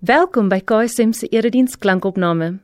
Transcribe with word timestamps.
Welkom 0.00 0.46
by 0.48 0.62
KSM 0.64 1.10
se 1.12 1.26
erediens 1.28 1.74
klankopname. 1.76 2.54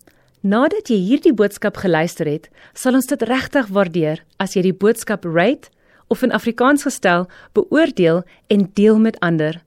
Nadat 0.40 0.88
jy 0.88 0.96
hierdie 0.96 1.34
boodskap 1.36 1.76
geluister 1.82 2.24
het, 2.24 2.46
sal 2.72 2.96
ons 2.96 3.10
dit 3.10 3.20
regtig 3.28 3.68
waardeer 3.76 4.22
as 4.40 4.54
jy 4.56 4.62
die 4.64 4.72
boodskap 4.72 5.28
rate 5.28 5.68
of 6.08 6.24
in 6.24 6.32
Afrikaans 6.32 6.86
gestel 6.88 7.26
beoordeel 7.52 8.22
en 8.48 8.64
deel 8.80 8.96
met 9.04 9.20
ander. 9.20 9.60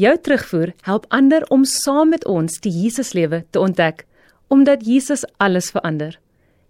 Jou 0.00 0.14
terugvoer 0.16 0.72
help 0.88 1.04
ander 1.12 1.44
om 1.52 1.68
saam 1.68 2.16
met 2.16 2.24
ons 2.24 2.56
die 2.64 2.72
Jesuslewe 2.72 3.42
te 3.52 3.60
ontdek, 3.60 4.06
omdat 4.48 4.88
Jesus 4.88 5.28
alles 5.36 5.68
verander. 5.76 6.16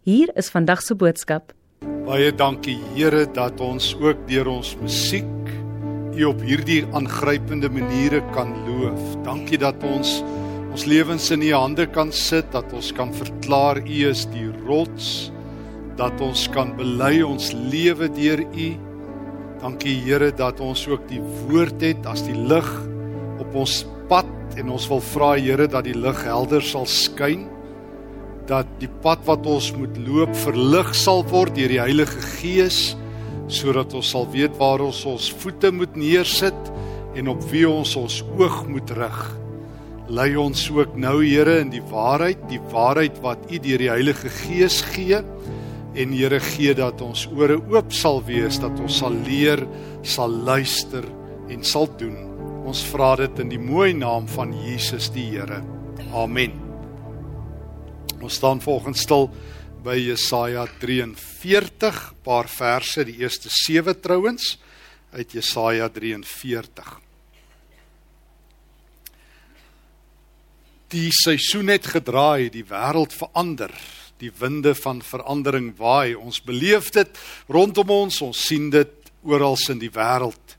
Hier 0.02 0.34
is 0.34 0.50
vandag 0.50 0.82
se 0.82 0.98
boodskap. 0.98 1.54
Baie 2.10 2.34
dankie 2.34 2.80
Here 2.96 3.28
dat 3.38 3.62
ons 3.62 3.94
ook 4.02 4.26
deur 4.26 4.50
ons 4.58 4.74
musiek 4.82 5.30
U 6.20 6.24
op 6.26 6.40
hierdie 6.42 6.82
aangrypende 6.92 7.70
maniere 7.70 8.18
kan 8.34 8.50
loof. 8.66 9.14
Dankie 9.24 9.58
dat 9.62 9.78
ons 9.86 10.18
ons 10.70 10.86
lewens 10.86 11.30
in 11.34 11.42
U 11.42 11.50
hande 11.54 11.86
kan 11.90 12.12
sit, 12.14 12.46
dat 12.54 12.70
ons 12.76 12.92
kan 12.94 13.12
verklaar 13.14 13.82
U 13.82 13.98
is 14.10 14.24
die 14.30 14.46
rots, 14.66 15.30
dat 15.98 16.20
ons 16.24 16.46
kan 16.54 16.72
bely 16.78 17.20
ons 17.26 17.50
lewe 17.52 18.08
deur 18.14 18.44
U. 18.46 18.68
Dankie 19.60 19.98
Here 20.06 20.30
dat 20.32 20.62
ons 20.64 20.86
ook 20.88 21.06
die 21.10 21.20
woord 21.20 21.82
het 21.84 22.06
as 22.08 22.22
die 22.24 22.36
lig 22.36 22.68
op 23.42 23.56
ons 23.60 23.82
pad 24.08 24.28
en 24.60 24.70
ons 24.72 24.86
wil 24.90 25.02
vra 25.12 25.34
Here 25.36 25.66
dat 25.68 25.84
die 25.88 25.96
lig 25.96 26.22
helder 26.24 26.64
sal 26.64 26.88
skyn 26.88 27.48
dat 28.50 28.66
die 28.80 28.90
pad 29.04 29.22
wat 29.28 29.44
ons 29.46 29.70
moet 29.76 29.98
loop 30.02 30.32
verlig 30.42 30.90
sal 30.98 31.22
word 31.30 31.54
deur 31.54 31.70
die 31.70 31.82
Heilige 31.82 32.22
Gees 32.40 32.80
sodat 33.50 33.94
ons 33.94 34.10
sal 34.10 34.26
weet 34.32 34.56
waar 34.58 34.82
ons 34.82 35.04
ons 35.06 35.30
voete 35.42 35.70
moet 35.74 35.94
neersit 35.98 36.72
en 37.18 37.30
op 37.30 37.44
wie 37.50 37.66
ons 37.68 37.94
ons 37.98 38.22
oog 38.38 38.64
moet 38.70 38.90
rig. 38.98 39.39
Lei 40.10 40.32
ons 40.34 40.64
ook 40.74 40.96
nou 40.98 41.20
Here 41.22 41.60
in 41.62 41.68
die 41.70 41.82
waarheid, 41.86 42.40
die 42.50 42.58
waarheid 42.72 43.20
wat 43.22 43.44
U 43.46 43.58
deur 43.62 43.78
die 43.78 43.90
Heilige 43.92 44.30
Gees 44.40 44.80
gee. 44.90 45.20
En 45.94 46.14
Here 46.16 46.40
gee 46.42 46.74
dat 46.74 46.98
ons 47.04 47.28
ore 47.30 47.60
oop 47.70 47.92
sal 47.94 48.18
wees, 48.26 48.58
dat 48.58 48.74
ons 48.82 48.96
sal 48.98 49.14
leer, 49.26 49.62
sal 50.02 50.34
luister 50.48 51.06
en 51.50 51.62
sal 51.62 51.86
doen. 52.00 52.16
Ons 52.66 52.82
vra 52.90 53.12
dit 53.20 53.38
in 53.44 53.52
die 53.52 53.60
mooi 53.62 53.92
naam 53.94 54.26
van 54.30 54.50
Jesus 54.64 55.12
die 55.14 55.28
Here. 55.36 55.60
Amen. 56.10 56.56
Ons 58.18 58.40
staan 58.40 58.58
volgens 58.64 59.04
stil 59.06 59.28
by 59.84 59.94
Jesaja 59.94 60.64
43, 60.82 62.00
paar 62.26 62.50
verse, 62.50 63.06
die 63.06 63.20
eerste 63.22 63.48
7 63.62 63.94
trouens 64.02 64.56
uit 65.14 65.38
Jesaja 65.38 65.86
43. 65.88 67.09
Die 70.90 71.12
seisoen 71.14 71.68
het 71.70 71.86
gedraai, 71.86 72.48
die 72.50 72.64
wêreld 72.66 73.12
verander. 73.14 73.70
Die 74.18 74.32
winde 74.40 74.72
van 74.74 74.98
verandering 75.06 75.68
waai. 75.78 76.16
Ons 76.18 76.40
beleef 76.42 76.88
dit 76.90 77.20
rondom 77.46 77.92
ons. 77.94 78.16
Ons 78.26 78.40
sien 78.48 78.66
dit 78.74 79.12
oral 79.22 79.54
in 79.70 79.78
die 79.78 79.92
wêreld 79.94 80.56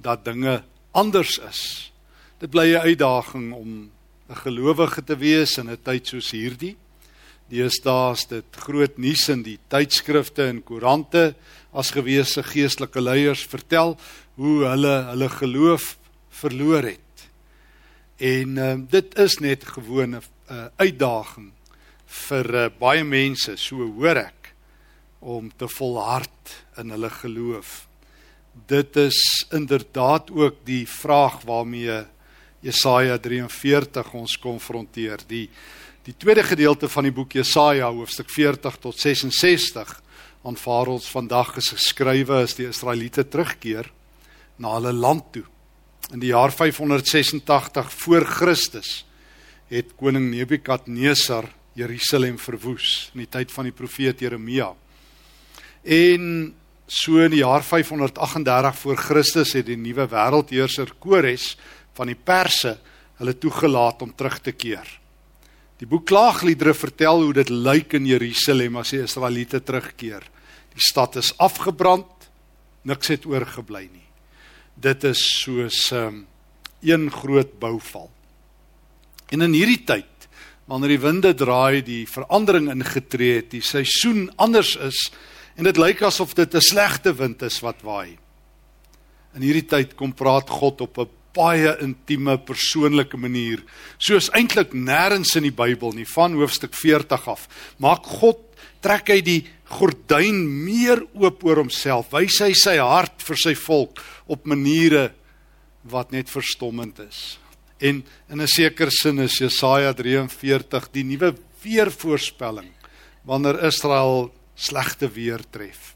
dat 0.00 0.24
dinge 0.24 0.62
anders 0.96 1.36
is. 1.50 1.92
Dit 2.40 2.50
bly 2.50 2.72
'n 2.72 2.88
uitdaging 2.88 3.52
om 3.52 3.90
'n 4.30 4.40
gelowige 4.44 5.04
te 5.04 5.16
wees 5.16 5.58
in 5.58 5.68
'n 5.68 5.82
tyd 5.82 6.06
soos 6.06 6.30
hierdie. 6.30 6.76
Deesdae 7.50 8.12
is 8.12 8.24
dit 8.26 8.44
groot 8.56 8.98
nuus 8.98 9.28
in 9.28 9.42
die 9.42 9.58
tydskrifte 9.68 10.48
en 10.48 10.64
koerante 10.64 11.34
as 11.72 11.90
gewese 11.90 12.42
geestelike 12.42 13.00
leiers 13.00 13.44
vertel 13.44 13.98
hoe 14.36 14.64
hulle 14.64 15.04
hulle 15.10 15.28
geloof 15.28 15.98
verloor 16.30 16.82
het. 16.82 17.03
En 18.16 18.56
uh, 18.56 18.74
dit 18.90 19.18
is 19.18 19.38
net 19.38 19.64
gewone 19.64 20.20
'n 20.20 20.52
uh, 20.52 20.66
uitdaging 20.76 21.50
vir 22.06 22.54
uh, 22.54 22.68
baie 22.78 23.04
mense, 23.04 23.56
so 23.56 23.76
hoor 23.76 24.16
ek, 24.16 24.54
om 25.20 25.50
te 25.56 25.68
volhard 25.68 26.64
in 26.78 26.90
hulle 26.90 27.10
geloof. 27.10 27.86
Dit 28.66 28.96
is 28.96 29.46
inderdaad 29.50 30.30
ook 30.30 30.62
die 30.64 30.86
vraag 30.86 31.42
waarmee 31.42 32.04
Jesaja 32.60 33.18
43 33.18 34.12
ons 34.12 34.38
konfronteer. 34.38 35.18
Die 35.26 35.50
die 36.04 36.14
tweede 36.20 36.42
gedeelte 36.44 36.88
van 36.88 37.06
die 37.06 37.12
boek 37.16 37.32
Jesaja 37.32 37.88
hoofstuk 37.88 38.28
40 38.28 38.76
tot 38.76 38.98
66 39.00 40.02
aanvaar 40.44 40.90
ons 40.92 41.06
vandag 41.08 41.54
is 41.56 41.70
geskrywe 41.72 42.42
as 42.44 42.54
die 42.58 42.66
Israeliete 42.68 43.24
terugkeer 43.24 43.88
na 44.60 44.74
hulle 44.76 44.92
land 44.92 45.30
toe. 45.32 45.46
In 46.12 46.20
die 46.20 46.34
jaar 46.34 46.52
586 46.52 47.92
voor 48.02 48.26
Christus 48.28 49.04
het 49.72 49.94
koning 49.96 50.26
Nebukadnesar 50.34 51.48
Jerusalem 51.72 52.36
verwoes 52.38 53.08
in 53.14 53.22
die 53.22 53.30
tyd 53.32 53.52
van 53.54 53.64
die 53.70 53.72
profeet 53.72 54.20
Jeremia. 54.20 54.68
En 55.80 56.52
so 56.86 57.24
in 57.24 57.32
die 57.32 57.40
jaar 57.40 57.64
538 57.64 58.78
voor 58.82 59.00
Christus 59.00 59.54
het 59.56 59.70
die 59.70 59.80
nuwe 59.80 60.04
wêreldheerser 60.12 60.92
Kores 61.00 61.54
van 61.96 62.12
die 62.12 62.20
Perse 62.20 62.76
hulle 63.22 63.38
toegelaat 63.40 64.04
om 64.04 64.12
terug 64.12 64.38
te 64.44 64.52
keer. 64.52 64.84
Die 65.80 65.88
boek 65.88 66.04
Klaagliedere 66.12 66.76
vertel 66.76 67.24
hoe 67.24 67.34
dit 67.40 67.48
lyk 67.48 67.96
in 67.96 68.12
Jerusalem 68.12 68.76
as 68.76 68.92
die 68.92 69.02
Israeliete 69.08 69.64
terugkeer. 69.64 70.28
Die 70.76 70.84
stad 70.84 71.16
is 71.16 71.32
afgebrand, 71.40 72.28
niks 72.84 73.08
het 73.08 73.24
oorgebly 73.24 73.88
nie 73.88 74.04
dit 74.74 75.04
is 75.04 75.22
soos 75.42 75.90
um, 75.92 76.26
een 76.82 77.10
groot 77.10 77.58
bouval. 77.58 78.10
En 79.32 79.42
in 79.42 79.52
hierdie 79.56 79.84
tyd, 79.86 80.28
wanneer 80.68 80.94
die 80.94 81.02
winde 81.02 81.32
draai, 81.36 81.82
die 81.84 82.04
verandering 82.08 82.70
ingetree 82.72 83.40
het, 83.40 83.50
die 83.52 83.64
seisoen 83.64 84.28
anders 84.36 84.76
is 84.76 85.10
en 85.54 85.68
dit 85.68 85.78
lyk 85.78 86.02
asof 86.02 86.34
dit 86.34 86.54
'n 86.54 86.60
slegte 86.60 87.14
wind 87.14 87.42
is 87.42 87.60
wat 87.60 87.82
waai. 87.82 88.18
In 89.34 89.42
hierdie 89.42 89.66
tyd 89.66 89.94
kom 89.94 90.12
praat 90.12 90.50
God 90.50 90.80
op 90.80 90.98
'n 90.98 91.08
baie 91.34 91.76
intieme 91.82 92.38
persoonlike 92.38 93.16
manier, 93.16 93.62
soos 93.98 94.30
eintlik 94.30 94.72
nêrens 94.72 95.34
in 95.36 95.42
die 95.42 95.54
Bybel 95.54 95.92
nie, 95.92 96.06
van 96.06 96.34
hoofstuk 96.34 96.74
40 96.74 97.28
af. 97.28 97.48
Maak 97.78 98.06
God 98.06 98.38
trek 98.80 99.08
hy 99.08 99.20
die 99.20 99.40
gordyn 99.74 100.44
meer 100.64 101.02
oop 101.18 101.44
oor 101.46 101.62
homself. 101.64 102.12
Wys 102.14 102.40
hy 102.44 102.52
sy 102.58 102.76
hart 102.78 103.24
vir 103.26 103.40
sy 103.40 103.54
volk 103.58 104.02
op 104.30 104.46
maniere 104.46 105.10
wat 105.90 106.14
net 106.14 106.30
verstommend 106.32 107.00
is. 107.04 107.38
En 107.80 108.04
in 108.30 108.40
'n 108.40 108.46
sekere 108.46 108.90
sin 108.90 109.18
is 109.18 109.38
Jesaja 109.38 109.92
43 109.92 110.88
die 110.92 111.04
nuwe 111.04 111.34
weervoorspelling 111.62 112.70
wanneer 113.24 113.64
Israel 113.64 114.32
slegte 114.54 115.08
weer 115.08 115.40
tref. 115.50 115.94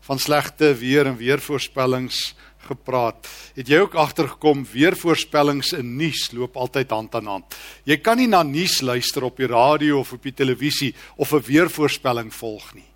Van 0.00 0.18
slegte 0.18 0.74
weer 0.74 1.06
en 1.06 1.16
weervoorspellings 1.16 2.34
gepraat. 2.66 3.28
Het 3.56 3.70
jy 3.70 3.80
ook 3.84 3.94
agtergekom 3.94 4.64
weervoorspellings 4.72 5.72
in 5.78 5.94
nuus 5.96 6.28
loop 6.36 6.56
altyd 6.56 6.90
hand 6.90 7.14
aan 7.14 7.30
hand. 7.30 7.56
Jy 7.84 7.96
kan 8.02 8.20
nie 8.20 8.28
na 8.30 8.42
nuus 8.46 8.80
luister 8.82 9.24
op 9.24 9.38
die 9.40 9.50
radio 9.50 10.00
of 10.02 10.12
op 10.16 10.22
die 10.22 10.34
televisie 10.34 10.94
of 11.16 11.32
'n 11.32 11.44
weervoorspelling 11.46 12.34
volg 12.34 12.74
nie. 12.74 12.88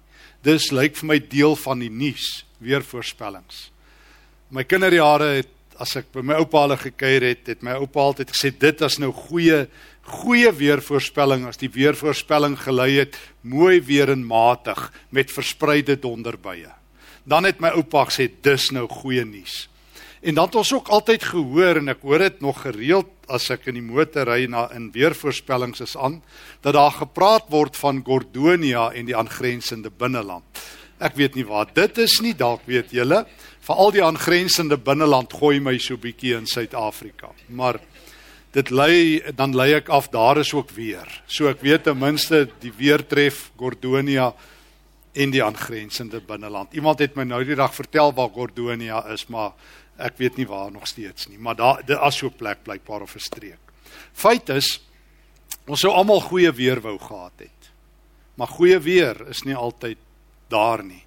Dis 0.43 0.71
lyk 0.71 0.97
vir 0.97 1.07
my 1.07 1.19
deel 1.19 1.57
van 1.57 1.79
die 1.79 1.91
nuus, 1.91 2.45
weervoorspellings. 2.59 3.71
My 4.51 4.65
kinderjare 4.65 5.37
het 5.37 5.49
as 5.81 5.97
ek 5.97 6.13
by 6.13 6.21
my 6.21 6.35
oupa 6.35 6.65
hulle 6.67 6.77
gekuier 6.77 7.23
het, 7.23 7.47
het 7.47 7.63
my 7.63 7.73
oupa 7.81 8.01
altyd 8.01 8.31
gesê 8.31 8.51
dit 8.59 8.81
is 8.81 8.99
nou 8.99 9.13
goeie 9.13 9.67
goeie 10.11 10.51
weervoorspelling 10.53 11.47
as 11.47 11.61
die 11.61 11.71
weervoorspelling 11.71 12.57
gelei 12.59 12.99
het 12.99 13.17
mooi 13.43 13.81
weer 13.81 14.11
en 14.11 14.25
matig 14.27 14.93
met 15.11 15.31
verspreide 15.31 15.97
donderbuie 16.01 16.80
dan 17.25 17.45
het 17.45 17.61
my 17.61 17.73
oupa 17.77 18.07
gesê 18.09 18.29
dis 18.43 18.71
nou 18.71 18.87
goeie 18.89 19.25
nuus. 19.25 19.67
En 20.21 20.37
dan 20.37 20.51
het 20.51 20.59
ons 20.61 20.73
ook 20.75 20.89
altyd 20.93 21.23
gehoor 21.25 21.81
en 21.81 21.89
ek 21.89 22.03
hoor 22.05 22.21
dit 22.21 22.41
nog 22.45 22.61
gereeld 22.67 23.09
as 23.31 23.49
ek 23.55 23.71
in 23.71 23.79
die 23.79 23.85
motor 23.85 24.29
ry 24.29 24.45
na 24.51 24.67
in 24.77 24.91
weervoorspellings 24.93 25.81
is 25.81 25.97
aan 25.97 26.19
dat 26.61 26.77
daar 26.77 26.93
gepraat 26.93 27.49
word 27.49 27.79
van 27.81 28.03
Gordonia 28.05 28.91
en 28.93 29.09
die 29.09 29.17
aangrensende 29.17 29.91
binneland. 29.91 30.45
Ek 31.01 31.17
weet 31.17 31.39
nie 31.39 31.47
waar 31.49 31.71
dit 31.73 31.99
is 32.05 32.19
nie, 32.21 32.35
dalk 32.37 32.67
weet 32.69 32.93
julle. 32.93 33.23
Veral 33.65 33.95
die 33.97 34.05
aangrensende 34.05 34.77
binneland 34.77 35.33
gooi 35.33 35.57
my 35.61 35.79
so 35.81 35.97
bietjie 35.97 36.35
in 36.37 36.45
Suid-Afrika. 36.47 37.33
Maar 37.49 37.81
dit 38.53 38.71
lei 38.75 39.23
dan 39.37 39.57
lei 39.57 39.73
ek 39.79 39.89
af 39.89 40.11
daar 40.13 40.43
is 40.43 40.53
ook 40.53 40.75
weer. 40.77 41.09
So 41.27 41.49
ek 41.49 41.65
weet 41.65 41.87
ten 41.89 41.97
minste 41.97 42.45
die 42.61 42.75
weer 42.77 43.01
tref 43.07 43.49
Gordonia 43.57 44.35
en 45.13 45.31
die 45.31 45.43
aangrensende 45.45 46.21
binneland. 46.21 46.73
Iemand 46.73 46.99
het 46.99 47.17
my 47.19 47.25
nou 47.27 47.43
die 47.45 47.59
dag 47.59 47.75
vertel 47.75 48.13
waar 48.15 48.31
Gordonia 48.35 49.03
is, 49.13 49.27
maar 49.27 49.53
ek 50.01 50.17
weet 50.17 50.37
nie 50.37 50.47
waar 50.47 50.71
nog 50.73 50.87
steeds 50.89 51.29
nie, 51.29 51.39
maar 51.39 51.57
daar 51.59 51.83
dit 51.85 51.99
as 51.99 52.17
so 52.17 52.27
'n 52.27 52.37
plek 52.37 52.63
blykbaar 52.63 53.03
of 53.03 53.15
'n 53.15 53.19
streek. 53.19 53.59
Feit 54.13 54.49
is 54.49 54.81
ons 55.67 55.81
sou 55.81 55.93
almal 55.93 56.21
goeie 56.21 56.53
weer 56.53 56.81
wou 56.81 56.99
gehad 56.99 57.33
het. 57.37 57.71
Maar 58.35 58.49
goeie 58.49 58.79
weer 58.79 59.29
is 59.29 59.43
nie 59.43 59.55
altyd 59.55 59.99
daar 60.49 60.85
nie. 60.85 61.05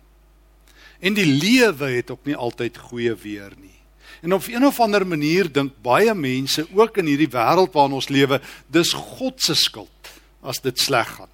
En 0.99 1.13
die 1.13 1.25
lewe 1.25 1.85
het 1.85 2.11
ook 2.11 2.25
nie 2.25 2.35
altyd 2.35 2.77
goeie 2.77 3.15
weer 3.15 3.51
nie. 3.57 3.79
En 4.21 4.33
op 4.33 4.47
'n 4.47 4.65
of 4.65 4.79
ander 4.79 5.07
manier 5.07 5.51
dink 5.51 5.73
baie 5.81 6.13
mense 6.13 6.67
ook 6.73 6.97
in 6.97 7.05
hierdie 7.05 7.29
wêreld 7.29 7.73
waarin 7.73 7.93
ons 7.93 8.09
lewe, 8.09 8.41
dis 8.67 8.93
God 8.93 9.41
se 9.41 9.55
skuld 9.55 10.09
as 10.41 10.61
dit 10.61 10.79
sleg 10.79 11.07
gaan. 11.07 11.29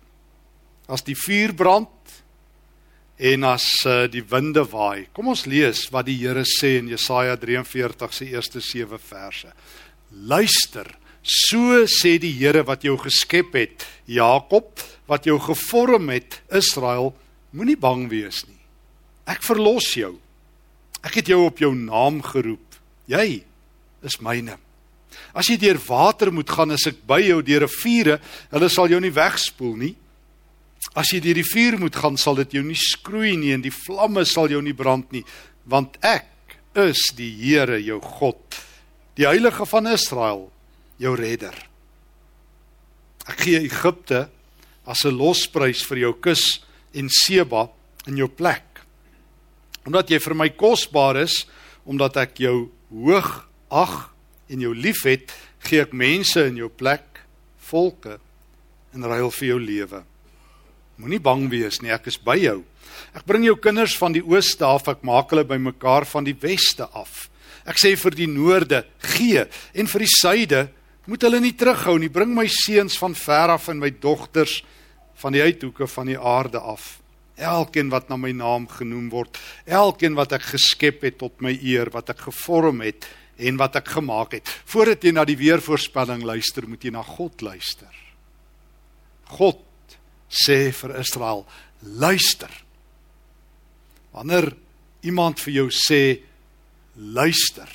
As 0.88 1.04
die 1.04 1.16
vuur 1.16 1.54
brand 1.54 1.90
en 3.20 3.44
as 3.44 3.66
uh, 3.84 4.06
die 4.08 4.24
winde 4.24 4.64
waai. 4.72 5.10
Kom 5.14 5.28
ons 5.34 5.44
lees 5.50 5.86
wat 5.92 6.08
die 6.08 6.18
Here 6.22 6.46
sê 6.48 6.78
in 6.80 6.88
Jesaja 6.92 7.36
43 7.40 8.16
se 8.16 8.28
eerste 8.32 8.64
7 8.64 9.00
verse. 9.04 9.52
Luister, 10.16 10.88
so 11.22 11.84
sê 11.92 12.16
die 12.22 12.32
Here 12.38 12.64
wat 12.68 12.88
jou 12.88 12.96
geskep 13.02 13.58
het, 13.60 13.86
Jakob, 14.08 14.80
wat 15.10 15.28
jou 15.28 15.36
gevorm 15.44 16.10
het, 16.14 16.40
Israel, 16.56 17.12
moenie 17.52 17.78
bang 17.80 18.08
wees 18.12 18.46
nie. 18.48 18.60
Ek 19.30 19.44
verlos 19.46 19.92
jou. 19.98 20.16
Ek 21.04 21.20
het 21.20 21.30
jou 21.32 21.44
op 21.46 21.60
jou 21.62 21.74
naam 21.76 22.24
geroep. 22.24 22.80
Jy 23.12 23.42
is 24.06 24.20
myne. 24.24 24.56
As 25.36 25.50
jy 25.50 25.58
deur 25.60 25.80
water 25.84 26.32
moet 26.34 26.50
gaan, 26.50 26.72
as 26.72 26.88
ek 26.90 27.04
by 27.08 27.20
jou 27.22 27.42
deur 27.44 27.64
'n 27.68 27.76
vure, 27.84 28.20
hulle 28.52 28.70
sal 28.70 28.88
jou 28.88 29.00
nie 29.00 29.12
wegspoel 29.12 29.76
nie. 29.76 29.96
As 30.96 31.12
jy 31.12 31.20
deur 31.24 31.40
die 31.40 31.48
vuur 31.48 31.78
moet 31.80 31.96
gaan, 31.96 32.18
sal 32.18 32.40
dit 32.40 32.58
jou 32.58 32.64
nie 32.64 32.78
skroei 32.80 33.36
nie 33.38 33.54
en 33.54 33.64
die 33.64 33.74
vlamme 33.74 34.26
sal 34.26 34.50
jou 34.52 34.62
nie 34.64 34.76
brand 34.76 35.12
nie, 35.12 35.26
want 35.70 36.00
ek 36.06 36.58
is 36.80 37.10
die 37.18 37.32
Here 37.42 37.80
jou 37.82 38.00
God, 38.02 38.58
die 39.20 39.28
Heilige 39.28 39.68
van 39.70 39.90
Israel, 39.92 40.48
jou 41.00 41.16
redder. 41.20 41.56
Ek 43.30 43.44
gee 43.46 43.62
Egipte 43.62 44.28
as 44.86 45.06
'n 45.06 45.18
losprys 45.18 45.84
vir 45.86 45.98
jou 45.98 46.14
kus 46.14 46.62
en 46.94 47.10
Seba 47.10 47.70
in 48.08 48.18
jou 48.18 48.28
plek. 48.28 48.82
Omdat 49.86 50.10
jy 50.10 50.20
vir 50.20 50.36
my 50.36 50.50
kosbaar 50.50 51.18
is, 51.18 51.46
omdat 51.86 52.18
ek 52.18 52.40
jou 52.40 52.70
hoog 52.90 53.48
ag 53.72 54.14
en 54.50 54.62
jou 54.62 54.74
liefhet, 54.74 55.32
gee 55.60 55.82
ek 55.82 55.94
mense 55.94 56.38
in 56.38 56.58
jou 56.58 56.70
plek, 56.70 57.26
volke 57.70 58.20
in 58.94 59.04
ruil 59.04 59.32
vir 59.32 59.48
jou 59.48 59.60
lewe. 59.60 60.04
Moenie 61.00 61.22
bang 61.24 61.48
wees 61.52 61.80
nie, 61.80 61.94
ek 61.96 62.10
is 62.12 62.18
by 62.20 62.36
jou. 62.42 62.58
Ek 63.16 63.24
bring 63.28 63.46
jou 63.48 63.56
kinders 63.62 63.96
van 63.98 64.14
die 64.16 64.24
ooste 64.26 64.66
af, 64.68 64.90
ek 64.92 65.06
maak 65.08 65.32
hulle 65.32 65.46
bymekaar 65.48 66.06
van 66.10 66.28
die 66.28 66.36
weste 66.42 66.90
af. 66.92 67.30
Ek 67.70 67.80
sê 67.80 67.94
vir 68.00 68.18
die 68.18 68.28
noorde, 68.28 68.84
gee, 69.16 69.46
en 69.74 69.88
vir 69.88 70.04
die 70.04 70.12
suide, 70.12 70.66
moet 71.10 71.24
hulle 71.26 71.40
nie 71.42 71.56
terughou 71.58 71.96
nie. 72.02 72.12
Bring 72.12 72.34
my 72.36 72.46
seuns 72.52 72.98
van 73.00 73.16
ver 73.18 73.56
af 73.56 73.70
en 73.72 73.80
my 73.82 73.90
dogters 74.02 74.60
van 75.20 75.36
die 75.36 75.44
uithoeke 75.44 75.88
van 75.90 76.12
die 76.12 76.20
aarde 76.20 76.60
af. 76.60 76.98
Elkeen 77.40 77.92
wat 77.94 78.12
na 78.12 78.18
my 78.20 78.34
naam 78.36 78.68
genoem 78.68 79.08
word, 79.14 79.40
elkeen 79.66 80.18
wat 80.20 80.36
ek 80.36 80.50
geskep 80.52 81.08
het 81.08 81.18
tot 81.22 81.40
my 81.44 81.54
eer, 81.56 81.92
wat 81.96 82.12
ek 82.12 82.28
gevorm 82.28 82.84
het 82.84 83.08
en 83.40 83.56
wat 83.60 83.80
ek 83.80 83.94
gemaak 83.96 84.36
het. 84.36 84.52
Voordat 84.68 85.08
jy 85.08 85.16
na 85.16 85.24
die 85.24 85.40
weervoorspelling 85.40 86.26
luister, 86.28 86.68
moet 86.68 86.84
jy 86.84 86.92
na 86.92 87.06
God 87.08 87.40
luister. 87.46 87.96
God 89.40 89.64
sê 90.30 90.72
vir 90.72 90.96
Israel, 91.00 91.46
luister. 91.82 92.52
Wanneer 94.14 94.54
iemand 95.06 95.40
vir 95.40 95.54
jou 95.54 95.68
sê 95.74 96.20
luister, 96.96 97.70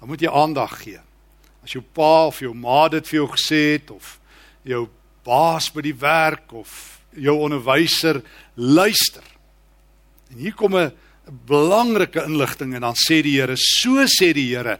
dan 0.00 0.08
moet 0.08 0.22
jy 0.22 0.30
aandag 0.30 0.76
gee. 0.82 1.00
As 1.64 1.74
jou 1.74 1.82
pa 1.82 2.28
of 2.28 2.40
jou 2.40 2.52
ma 2.54 2.86
dit 2.92 3.06
vir 3.08 3.20
jou 3.20 3.28
gesê 3.32 3.62
het 3.76 3.90
of 3.90 4.16
jou 4.66 4.86
baas 5.26 5.70
by 5.74 5.82
die 5.82 5.96
werk 5.98 6.52
of 6.54 7.00
jou 7.16 7.34
onderwyser 7.46 8.20
luister. 8.54 9.24
En 10.30 10.38
hier 10.38 10.54
kom 10.54 10.76
'n 10.76 10.92
belangrike 11.46 12.24
inligting 12.24 12.74
en 12.74 12.80
dan 12.80 12.94
sê 12.94 13.22
die 13.22 13.40
Here, 13.40 13.56
so 13.56 14.06
sê 14.06 14.32
die 14.32 14.54
Here. 14.54 14.78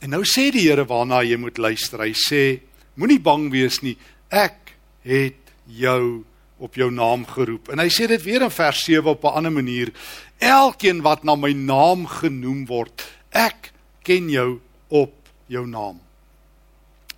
En 0.00 0.10
nou 0.10 0.22
sê 0.24 0.50
die 0.50 0.68
Here 0.68 0.84
waarna 0.84 1.22
jy 1.22 1.36
moet 1.36 1.58
luister. 1.58 2.00
Hy 2.00 2.12
sê, 2.12 2.60
moenie 2.96 3.20
bang 3.20 3.50
wees 3.50 3.82
nie. 3.82 3.96
Ek 4.30 4.74
het 5.02 5.47
jou 5.68 6.24
op 6.58 6.74
jou 6.74 6.90
naam 6.90 7.26
geroep. 7.26 7.70
En 7.70 7.78
hy 7.78 7.88
sê 7.92 8.08
dit 8.10 8.22
weer 8.24 8.42
in 8.42 8.52
vers 8.52 8.80
7 8.84 9.10
op 9.10 9.24
'n 9.24 9.36
ander 9.38 9.52
manier. 9.52 9.92
Elkeen 10.38 11.02
wat 11.02 11.22
na 11.24 11.34
my 11.34 11.52
naam 11.52 12.06
genoem 12.06 12.66
word, 12.66 13.04
ek 13.30 13.72
ken 14.02 14.28
jou 14.30 14.60
op 14.88 15.14
jou 15.46 15.66
naam. 15.66 16.00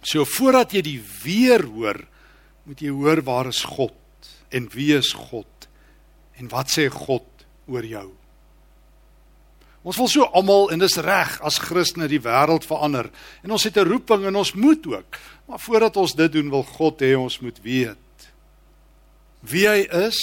So 0.02 0.24
voordat 0.24 0.72
jy 0.72 0.82
die 0.82 1.02
weer 1.24 1.64
hoor, 1.64 2.06
moet 2.64 2.80
jy 2.80 2.90
hoor 2.90 3.22
waar 3.22 3.46
is 3.46 3.62
God 3.64 3.94
en 4.48 4.68
wie 4.72 4.96
is 4.96 5.12
God 5.12 5.68
en 6.38 6.48
wat 6.48 6.70
sê 6.70 6.88
God 6.88 7.26
oor 7.66 7.84
jou. 7.84 8.10
Ons 9.82 9.96
wil 9.96 10.08
so 10.08 10.24
almal 10.36 10.70
en 10.70 10.78
dis 10.78 10.96
reg 10.96 11.40
as 11.40 11.58
Christene 11.58 12.08
die 12.08 12.20
wêreld 12.20 12.66
verander 12.68 13.10
en 13.42 13.50
ons 13.50 13.64
het 13.64 13.76
'n 13.76 13.88
roeping 13.88 14.26
en 14.26 14.36
ons 14.36 14.52
moet 14.52 14.86
ook. 14.86 15.18
Maar 15.46 15.60
voordat 15.60 15.96
ons 15.96 16.14
dit 16.14 16.32
doen, 16.32 16.50
wil 16.50 16.62
God 16.62 17.00
hê 17.00 17.16
ons 17.16 17.40
moet 17.40 17.62
weet 17.62 17.96
wie 19.40 19.66
hy 19.68 19.86
is 20.06 20.20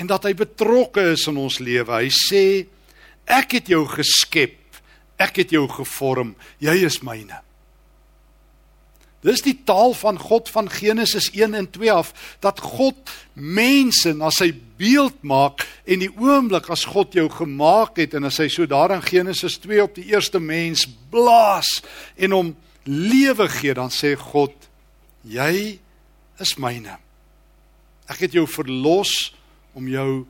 en 0.00 0.08
dat 0.10 0.26
hy 0.26 0.34
betrokke 0.34 1.12
is 1.12 1.28
in 1.30 1.38
ons 1.38 1.60
lewe. 1.62 1.92
Hy 1.92 2.10
sê 2.10 2.44
ek 3.30 3.58
het 3.60 3.70
jou 3.72 3.84
geskep. 3.90 4.58
Ek 5.22 5.42
het 5.44 5.52
jou 5.54 5.68
gevorm. 5.70 6.34
Jy 6.62 6.80
is 6.88 7.02
myne. 7.06 7.38
Dis 9.22 9.44
die 9.44 9.54
taal 9.62 9.92
van 9.94 10.16
God 10.18 10.48
van 10.50 10.66
Genesis 10.72 11.28
1 11.30 11.54
en 11.54 11.68
2 11.70 11.92
af 11.94 12.10
dat 12.42 12.58
God 12.58 13.10
mense 13.38 14.10
na 14.18 14.32
sy 14.34 14.50
beeld 14.80 15.20
maak 15.22 15.62
en 15.86 16.02
die 16.02 16.10
oomblik 16.10 16.66
as 16.74 16.82
God 16.90 17.14
jou 17.14 17.28
gemaak 17.30 18.00
het 18.02 18.16
en 18.18 18.26
as 18.26 18.40
hy 18.42 18.48
so 18.50 18.66
daar 18.66 18.96
in 18.96 19.04
Genesis 19.06 19.60
2 19.62 19.84
op 19.84 19.94
die 19.94 20.08
eerste 20.10 20.42
mens 20.42 20.88
blaas 21.14 21.70
en 22.18 22.34
hom 22.34 22.50
lewe 22.82 23.46
gee 23.60 23.78
dan 23.78 23.94
sê 23.94 24.16
God 24.18 24.56
jy 25.22 25.78
is 26.42 26.56
myne. 26.58 26.98
Ek 28.12 28.26
het 28.26 28.36
jou 28.36 28.44
verlos 28.50 29.32
om 29.72 29.88
jou 29.88 30.24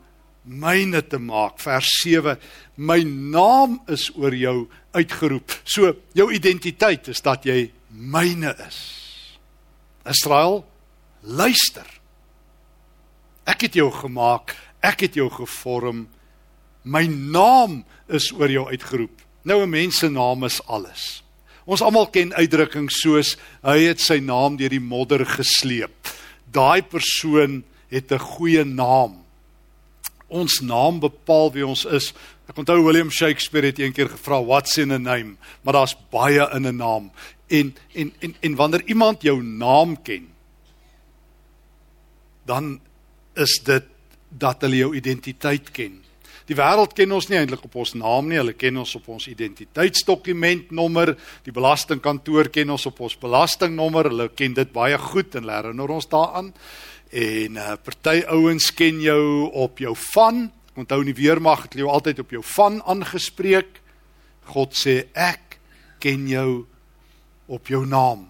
myne 0.47 1.03
te 1.03 1.19
maak. 1.19 1.59
Vers 1.63 1.89
7: 2.03 2.37
My 2.77 3.03
naam 3.03 3.81
is 3.91 4.09
oor 4.15 4.35
jou 4.35 4.69
uitgeroep. 4.95 5.55
So 5.65 5.95
jou 6.15 6.29
identiteit 6.35 7.09
is 7.11 7.23
dat 7.23 7.47
jy 7.47 7.73
myne 7.91 8.55
is. 8.67 8.79
Israel, 10.09 10.63
luister. 11.23 11.87
Ek 13.47 13.67
het 13.67 13.79
jou 13.79 13.91
gemaak. 13.95 14.55
Ek 14.83 15.07
het 15.07 15.19
jou 15.19 15.29
gevorm. 15.31 16.07
My 16.83 17.07
naam 17.07 17.83
is 18.11 18.31
oor 18.35 18.51
jou 18.51 18.67
uitgeroep. 18.71 19.23
Nou 19.43 19.63
'n 19.63 19.71
mens 19.71 19.99
se 19.99 20.09
naam 20.09 20.45
is 20.45 20.61
alles. 20.67 21.23
Ons 21.65 21.83
almal 21.83 22.11
ken 22.11 22.35
uitdrukkings 22.35 23.01
soos 23.01 23.37
hy 23.63 23.79
het 23.87 24.01
sy 24.01 24.19
naam 24.19 24.57
deur 24.57 24.69
die 24.69 24.81
modder 24.81 25.27
gesleep. 25.27 25.95
Daai 26.51 26.83
persoon 26.83 27.65
het 27.93 28.13
'n 28.13 28.19
goeie 28.19 28.65
naam. 28.65 29.21
Ons 30.29 30.61
naam 30.61 31.01
bepaal 31.01 31.53
wie 31.53 31.67
ons 31.67 31.85
is. 31.85 32.13
Ek 32.49 32.57
onthou 32.57 32.83
William 32.85 33.11
Shakespeare 33.11 33.67
het 33.67 33.79
eendag 33.79 34.11
gevra 34.11 34.43
what's 34.45 34.79
in 34.79 34.91
a 34.91 34.99
name, 34.99 35.37
maar 35.63 35.73
daar's 35.73 35.97
baie 36.11 36.49
in 36.55 36.67
'n 36.67 36.77
naam. 36.77 37.11
En 37.49 37.77
en 37.95 38.13
en 38.19 38.35
en 38.41 38.55
wanneer 38.55 38.83
iemand 38.87 39.23
jou 39.23 39.43
naam 39.43 40.03
ken, 40.03 40.29
dan 42.45 42.81
is 43.35 43.61
dit 43.65 43.85
dat 44.29 44.61
hulle 44.61 44.77
jou 44.77 44.97
identiteit 44.97 45.71
ken. 45.71 46.03
Die 46.47 46.57
wêreld 46.59 46.93
ken 46.93 47.13
ons 47.13 47.29
nie 47.31 47.39
eintlik 47.39 47.65
op 47.65 47.77
ons 47.77 47.95
naam 47.95 48.29
nie, 48.29 48.37
hulle 48.37 48.53
ken 48.59 48.77
ons 48.83 48.95
op 48.99 49.09
ons 49.15 49.29
identiteitsdokumentnommer. 49.31 51.15
Die 51.45 51.55
belastingkantoor 51.55 52.51
ken 52.53 52.71
ons 52.75 52.87
op 52.87 53.01
ons 53.01 53.17
belastingnommer. 53.17 54.11
Hulle 54.11 54.29
ken 54.35 54.55
dit 54.55 54.73
baie 54.73 54.99
goed 54.99 55.35
en 55.39 55.49
herinner 55.49 55.89
ons 55.91 56.09
daaraan. 56.11 56.53
En 57.13 57.59
uh, 57.61 57.75
party 57.85 58.23
ouens 58.33 58.71
ken 58.75 59.01
jou 59.05 59.51
op 59.53 59.79
jou 59.79 59.93
van. 60.15 60.47
Onthou 60.75 61.03
in 61.05 61.11
die 61.13 61.21
weermag 61.21 61.67
het 61.67 61.77
jy 61.77 61.85
altyd 61.85 62.23
op 62.25 62.31
jou 62.33 62.43
van 62.55 62.81
aangespreek. 62.89 63.83
God 64.55 64.73
sê 64.77 65.03
ek 65.13 65.59
ken 66.01 66.25
jou 66.31 66.65
op 67.53 67.69
jou 67.69 67.85
naam. 67.87 68.25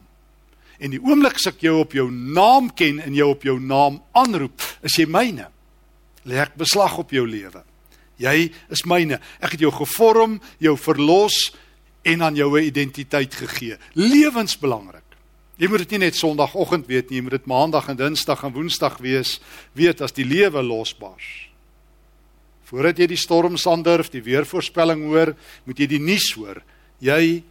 En 0.83 0.91
die 0.91 1.01
oomblik 1.01 1.39
as 1.39 1.47
ek 1.53 1.63
jou 1.63 1.77
op 1.85 1.95
jou 1.95 2.09
naam 2.11 2.73
ken 2.75 2.99
en 3.05 3.15
jou 3.15 3.29
op 3.31 3.47
jou 3.47 3.55
naam 3.63 4.01
aanroep, 4.19 4.65
is 4.83 4.99
jy 4.99 5.07
myne. 5.07 5.47
Lê 6.27 6.41
ek 6.43 6.59
beslag 6.59 6.99
op 6.99 7.15
jou 7.15 7.23
lewe. 7.27 7.63
Jy 8.23 8.51
is 8.71 8.83
myne. 8.87 9.21
Ek 9.39 9.55
het 9.55 9.63
jou 9.63 9.71
gevorm, 9.75 10.41
jou 10.63 10.75
verlos 10.79 11.53
en 12.03 12.23
aan 12.23 12.35
jou 12.35 12.51
'n 12.59 12.67
identiteit 12.67 13.35
gegee. 13.35 13.79
Lewensbelangrik. 13.95 15.02
Jy 15.63 15.69
moet 15.71 15.85
dit 15.85 15.93
nie 15.95 16.09
net 16.09 16.17
Sondagoggend 16.19 16.89
weet 16.91 17.13
nie, 17.13 17.21
jy 17.21 17.23
moet 17.23 17.37
dit 17.37 17.45
Maandag 17.47 17.87
en 17.93 17.99
Dinsdag 18.01 18.41
en 18.43 18.51
Woensdag 18.51 18.97
wees, 18.99 19.37
weet 19.79 20.01
as 20.03 20.11
die 20.17 20.25
lewe 20.27 20.59
losbars. 20.59 21.29
Voordat 22.67 22.99
jy 22.99 23.07
die 23.13 23.21
storms 23.21 23.63
aandurf, 23.71 24.09
die 24.11 24.25
weervoorspelling 24.27 25.05
hoor, 25.07 25.37
moet 25.69 25.79
jy 25.79 25.87
die 25.93 26.01
nuus 26.03 26.33
hoor. 26.35 26.59
Jy 26.99 27.45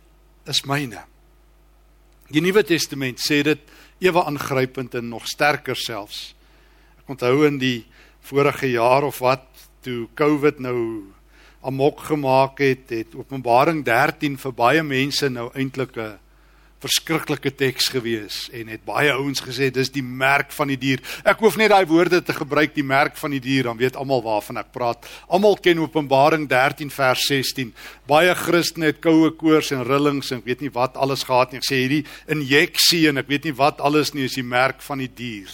is 0.51 0.59
myne. 0.67 1.05
Die 2.35 2.43
Nuwe 2.43 2.65
Testament 2.67 3.21
sê 3.23 3.39
dit 3.47 3.71
ewe 4.03 4.25
aangrypend 4.27 4.97
en 4.99 5.07
nog 5.13 5.29
sterker 5.31 5.79
selfs. 5.79 6.33
Ek 6.99 7.13
onthou 7.15 7.45
in 7.47 7.61
die 7.61 7.85
vorige 8.27 8.73
jaar 8.73 9.07
of 9.07 9.21
wat 9.23 9.47
toe 9.87 10.09
COVID 10.19 10.59
nou 10.59 10.81
amok 11.63 12.03
gemaak 12.09 12.59
het, 12.59 12.91
het 12.91 13.15
Openbaring 13.15 13.85
13 13.87 14.35
vir 14.41 14.57
baie 14.57 14.83
mense 14.83 15.31
nou 15.31 15.47
eintlik 15.55 15.95
'n 15.95 16.19
verskriklike 16.81 17.51
teks 17.53 17.89
gewees 17.93 18.37
en 18.57 18.71
het 18.71 18.83
baie 18.87 19.11
ouens 19.13 19.41
gesê 19.43 19.69
dis 19.73 19.91
die 19.93 20.03
merk 20.03 20.51
van 20.55 20.71
die 20.71 20.79
dier. 20.81 21.01
Ek 21.27 21.41
hoef 21.43 21.57
net 21.59 21.71
daai 21.73 21.85
woorde 21.89 22.21
te 22.25 22.33
gebruik, 22.35 22.73
die 22.75 22.85
merk 22.85 23.17
van 23.21 23.35
die 23.35 23.41
dier, 23.43 23.69
dan 23.69 23.79
weet 23.79 23.97
almal 23.99 24.23
waarvan 24.25 24.61
ek 24.63 24.71
praat. 24.73 25.07
Almal 25.29 25.59
ken 25.61 25.81
Openbaring 25.83 26.47
13 26.49 26.93
vers 26.93 27.25
16. 27.29 27.73
Baie 28.09 28.33
Christene 28.35 28.91
het 28.91 29.01
koue 29.03 29.33
koors 29.37 29.71
en 29.75 29.85
rillings 29.85 30.31
en 30.31 30.41
ek 30.41 30.49
weet 30.49 30.65
nie 30.65 30.73
wat 30.73 30.97
alles 30.97 31.25
gehad 31.27 31.53
nie. 31.53 31.61
Ek 31.61 31.69
sê 31.69 31.83
hierdie 31.83 32.05
injeksie 32.31 33.07
en 33.11 33.21
ek 33.21 33.29
weet 33.29 33.49
nie 33.49 33.57
wat 33.57 33.81
alles 33.81 34.15
nie 34.17 34.25
is 34.25 34.39
die 34.39 34.45
merk 34.45 34.81
van 34.85 35.03
die 35.03 35.11
dier. 35.11 35.51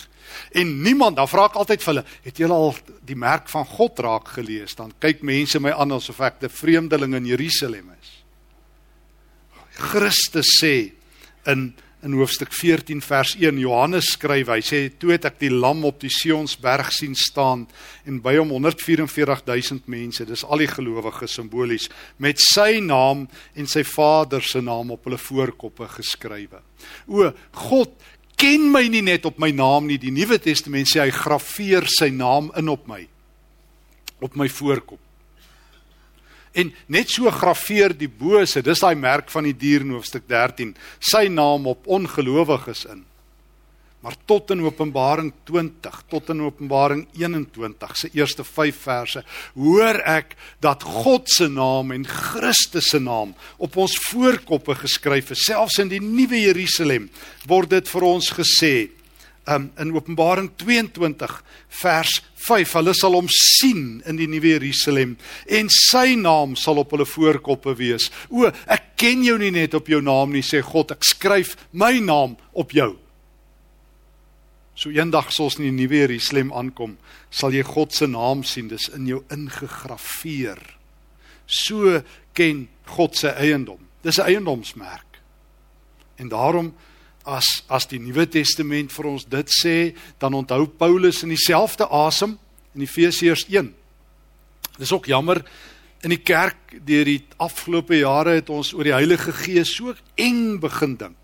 En 0.55 0.81
niemand, 0.83 1.15
dan 1.17 1.27
vra 1.27 1.47
ek 1.47 1.57
altyd 1.59 1.83
vir 1.83 1.93
hulle, 1.93 2.05
het 2.23 2.39
julle 2.39 2.55
al 2.55 2.75
die 3.07 3.17
merk 3.19 3.47
van 3.51 3.65
God 3.67 3.99
raak 4.03 4.35
gelees? 4.35 4.75
Dan 4.77 4.93
kyk 5.01 5.23
mense 5.27 5.59
my 5.63 5.71
aan 5.75 5.95
asof 5.95 6.19
ek 6.21 6.43
'n 6.43 6.49
vreemdeling 6.49 7.15
in 7.15 7.25
Jerusalem 7.25 7.91
is. 7.99 8.11
Christus 9.77 10.59
sê 10.61 10.96
in 11.47 11.71
in 12.05 12.13
hoofstuk 12.13 12.53
14 12.53 12.99
vers 13.01 13.31
1 13.41 13.57
Johannes 13.57 14.11
skryf 14.13 14.51
hy 14.53 14.59
sê 14.61 14.79
toe 15.01 15.15
het 15.15 15.25
ek 15.25 15.39
die 15.41 15.49
lam 15.49 15.81
op 15.87 15.97
die 16.03 16.11
Sionsberg 16.13 16.91
sien 16.93 17.15
staan 17.17 17.63
en 18.05 18.19
by 18.21 18.35
hom 18.37 18.53
144000 18.53 19.89
mense. 19.89 20.27
Dis 20.29 20.45
al 20.45 20.61
die 20.61 20.69
gelowiges 20.69 21.39
simbolies 21.39 21.89
met 22.21 22.37
sy 22.43 22.77
naam 22.85 23.25
en 23.57 23.69
sy 23.69 23.81
Vader 23.87 24.45
se 24.45 24.61
naam 24.61 24.93
op 24.93 25.09
hulle 25.09 25.17
voorkoppe 25.17 25.89
geskrywe. 25.97 26.61
O 27.09 27.31
God 27.65 27.97
ken 28.37 28.69
my 28.71 28.85
nie 28.93 29.01
net 29.01 29.25
op 29.25 29.41
my 29.41 29.49
naam 29.49 29.89
nie. 29.89 29.97
Die 29.97 30.13
Nuwe 30.13 30.37
Testament 30.37 30.93
sê 30.93 31.01
hy 31.01 31.09
graweer 31.11 31.89
sy 31.89 32.11
naam 32.13 32.53
in 32.61 32.69
op 32.69 32.85
my 32.89 33.01
op 34.21 34.37
my 34.37 34.47
voorkop 34.49 35.01
En 36.57 36.71
net 36.89 37.11
so 37.13 37.29
graweer 37.31 37.93
die 37.93 38.09
bose, 38.09 38.63
dis 38.65 38.81
daai 38.81 38.95
merk 38.97 39.29
van 39.33 39.45
die 39.45 39.55
dier 39.57 39.85
in 39.85 39.93
hoofstuk 39.93 40.25
13, 40.29 40.73
sy 41.11 41.27
naam 41.29 41.69
op 41.69 41.85
ongelowiges 41.85 42.87
in. 42.89 43.03
Maar 44.05 44.15
tot 44.29 44.51
in 44.53 44.61
Openbaring 44.61 45.31
20, 45.49 45.95
tot 46.09 46.29
in 46.29 46.41
Openbaring 46.45 47.07
21 47.17 47.95
se 47.97 48.09
eerste 48.13 48.43
5 48.45 48.81
verse, 48.81 49.23
hoor 49.57 49.97
ek 50.05 50.35
dat 50.63 50.85
God 50.85 51.29
se 51.33 51.49
naam 51.49 51.91
en 51.91 52.05
Christus 52.05 52.91
se 52.93 53.01
naam 53.01 53.33
op 53.57 53.77
ons 53.77 53.97
voorkoppe 54.07 54.77
geskryf 54.83 55.33
is. 55.33 55.47
Selfs 55.49 55.81
in 55.81 55.89
die 55.91 56.01
nuwe 56.03 56.43
Jerusalem 56.45 57.09
word 57.49 57.73
dit 57.73 57.89
vir 57.89 58.05
ons 58.07 58.29
gesê 58.37 58.73
um, 59.49 59.71
in 59.81 59.93
Openbaring 59.97 60.51
22 60.61 61.33
vers 61.81 62.19
5 62.47 62.75
hulle 62.79 62.93
sal 62.95 63.17
hom 63.17 63.27
sien 63.31 64.01
in 64.07 64.19
die 64.19 64.29
nuwe 64.29 64.55
Jerusalem 64.55 65.15
en 65.59 65.71
sy 65.73 66.15
naam 66.19 66.55
sal 66.59 66.79
op 66.81 66.93
hulle 66.95 67.07
voorkoppe 67.07 67.75
wees. 67.79 68.09
O, 68.29 68.47
ek 68.47 68.93
ken 68.99 69.25
jou 69.25 69.37
nie 69.41 69.51
net 69.53 69.75
op 69.77 69.89
jou 69.91 69.99
naam 70.03 70.33
nie 70.35 70.45
sê 70.45 70.63
God, 70.65 70.95
ek 70.95 71.05
skryf 71.05 71.55
my 71.71 71.97
naam 72.03 72.37
op 72.57 72.73
jou. 72.75 72.93
So 74.77 74.93
eendag 74.93 75.31
as 75.31 75.39
ons 75.41 75.57
in 75.57 75.71
die 75.71 75.75
nuwe 75.75 76.03
Jerusalem 76.03 76.53
aankom, 76.53 76.97
sal 77.33 77.55
jy 77.55 77.63
God 77.65 77.95
se 77.97 78.07
naam 78.09 78.43
sien, 78.45 78.69
dis 78.69 78.89
in 78.93 79.07
jou 79.09 79.23
ingegrafieer. 79.33 80.61
So 81.47 82.01
ken 82.37 82.67
God 82.93 83.17
se 83.17 83.33
eiendom. 83.33 83.81
Dis 84.03 84.19
'n 84.19 84.29
eiendomsmerk. 84.29 85.19
En 86.17 86.29
daarom 86.29 86.73
as 87.27 87.47
as 87.67 87.85
die 87.91 87.99
Nuwe 87.99 88.25
Testament 88.31 88.93
vir 88.95 89.09
ons 89.11 89.27
dit 89.27 89.51
sê, 89.51 89.77
dan 90.19 90.37
onthou 90.37 90.65
Paulus 90.79 91.23
in 91.27 91.33
dieselfde 91.35 91.89
asem 91.91 92.37
in 92.75 92.85
Efesiërs 92.87 93.45
1. 93.51 93.73
Dis 94.77 94.93
ook 94.93 95.09
jammer 95.11 95.43
in 96.05 96.13
die 96.13 96.21
kerk 96.21 96.77
deur 96.85 97.07
die 97.09 97.21
afgelope 97.41 97.97
jare 97.97 98.37
het 98.37 98.51
ons 98.53 98.71
oor 98.77 98.87
die 98.87 98.95
Heilige 98.95 99.33
Gees 99.35 99.73
so 99.75 99.95
eng 100.15 100.59
begin 100.63 100.95
dink. 100.99 101.17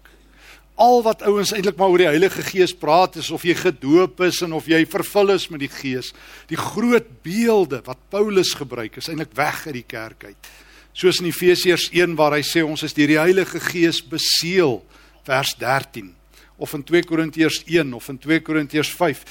Al 0.81 1.03
wat 1.05 1.22
ouens 1.29 1.53
eintlik 1.53 1.77
maar 1.77 1.93
oor 1.93 2.01
die 2.01 2.10
Heilige 2.10 2.41
Gees 2.48 2.74
praat 2.74 3.19
is 3.22 3.29
of 3.31 3.45
jy 3.45 3.53
gedoop 3.60 4.24
is 4.25 4.41
en 4.43 4.55
of 4.57 4.67
jy 4.67 4.81
vervul 4.89 5.36
is 5.36 5.45
met 5.53 5.62
die 5.62 5.72
Gees. 5.72 6.12
Die 6.50 6.57
groot 6.57 7.12
beelde 7.24 7.83
wat 7.86 8.01
Paulus 8.10 8.55
gebruik 8.57 8.98
is 8.98 9.12
eintlik 9.12 9.36
weg 9.38 9.67
uit 9.69 9.77
die 9.77 9.88
kerk 9.88 10.25
uit. 10.31 10.51
Soos 10.98 11.22
in 11.22 11.29
Efesiërs 11.29 11.91
1 11.93 12.17
waar 12.17 12.36
hy 12.36 12.41
sê 12.45 12.65
ons 12.65 12.83
is 12.86 12.98
deur 12.98 13.13
die 13.13 13.22
Heilige 13.22 13.62
Gees 13.62 14.01
beseël 14.01 14.81
vers 15.24 15.56
13 15.60 16.13
of 16.58 16.74
in 16.74 16.84
2 16.84 17.03
Korintiërs 17.03 17.63
1 17.65 17.94
of 17.94 18.08
in 18.10 18.20
2 18.22 18.42
Korintiërs 18.46 18.92
5. 18.96 19.24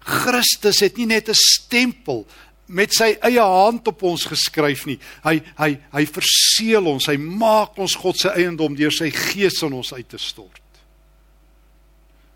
Christus 0.00 0.80
het 0.80 0.96
nie 0.96 1.06
net 1.06 1.28
'n 1.28 1.34
stempel 1.34 2.26
met 2.66 2.94
sy 2.94 3.16
eie 3.22 3.42
hand 3.42 3.86
op 3.88 4.02
ons 4.02 4.24
geskryf 4.24 4.86
nie. 4.86 4.98
Hy 5.24 5.40
hy 5.58 5.78
hy 5.92 6.04
verseël 6.06 6.86
ons, 6.86 7.06
hy 7.06 7.16
maak 7.16 7.78
ons 7.78 7.94
God 7.94 8.18
se 8.18 8.28
eiendom 8.28 8.74
deur 8.74 8.92
sy 8.92 9.10
gees 9.10 9.62
in 9.62 9.72
ons 9.72 9.92
uit 9.92 10.08
te 10.08 10.18
stort. 10.18 10.62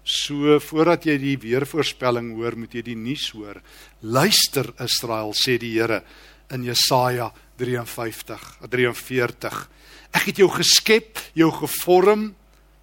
So 0.05 0.59
voordat 0.59 1.07
jy 1.07 1.19
die 1.19 1.37
weervoorspelling 1.39 2.33
hoor, 2.35 2.57
moet 2.57 2.75
jy 2.75 2.83
die 2.83 2.97
nuus 2.99 3.31
hoor. 3.31 3.61
Luister 4.03 4.73
Israel, 4.83 5.33
sê 5.37 5.59
die 5.59 5.75
Here 5.77 6.03
in 6.51 6.65
Jesaja 6.65 7.31
53, 7.59 8.59
43. 8.71 9.69
Ek 10.17 10.25
het 10.27 10.41
jou 10.43 10.49
geskep, 10.51 11.21
jou 11.39 11.51
gevorm 11.55 12.35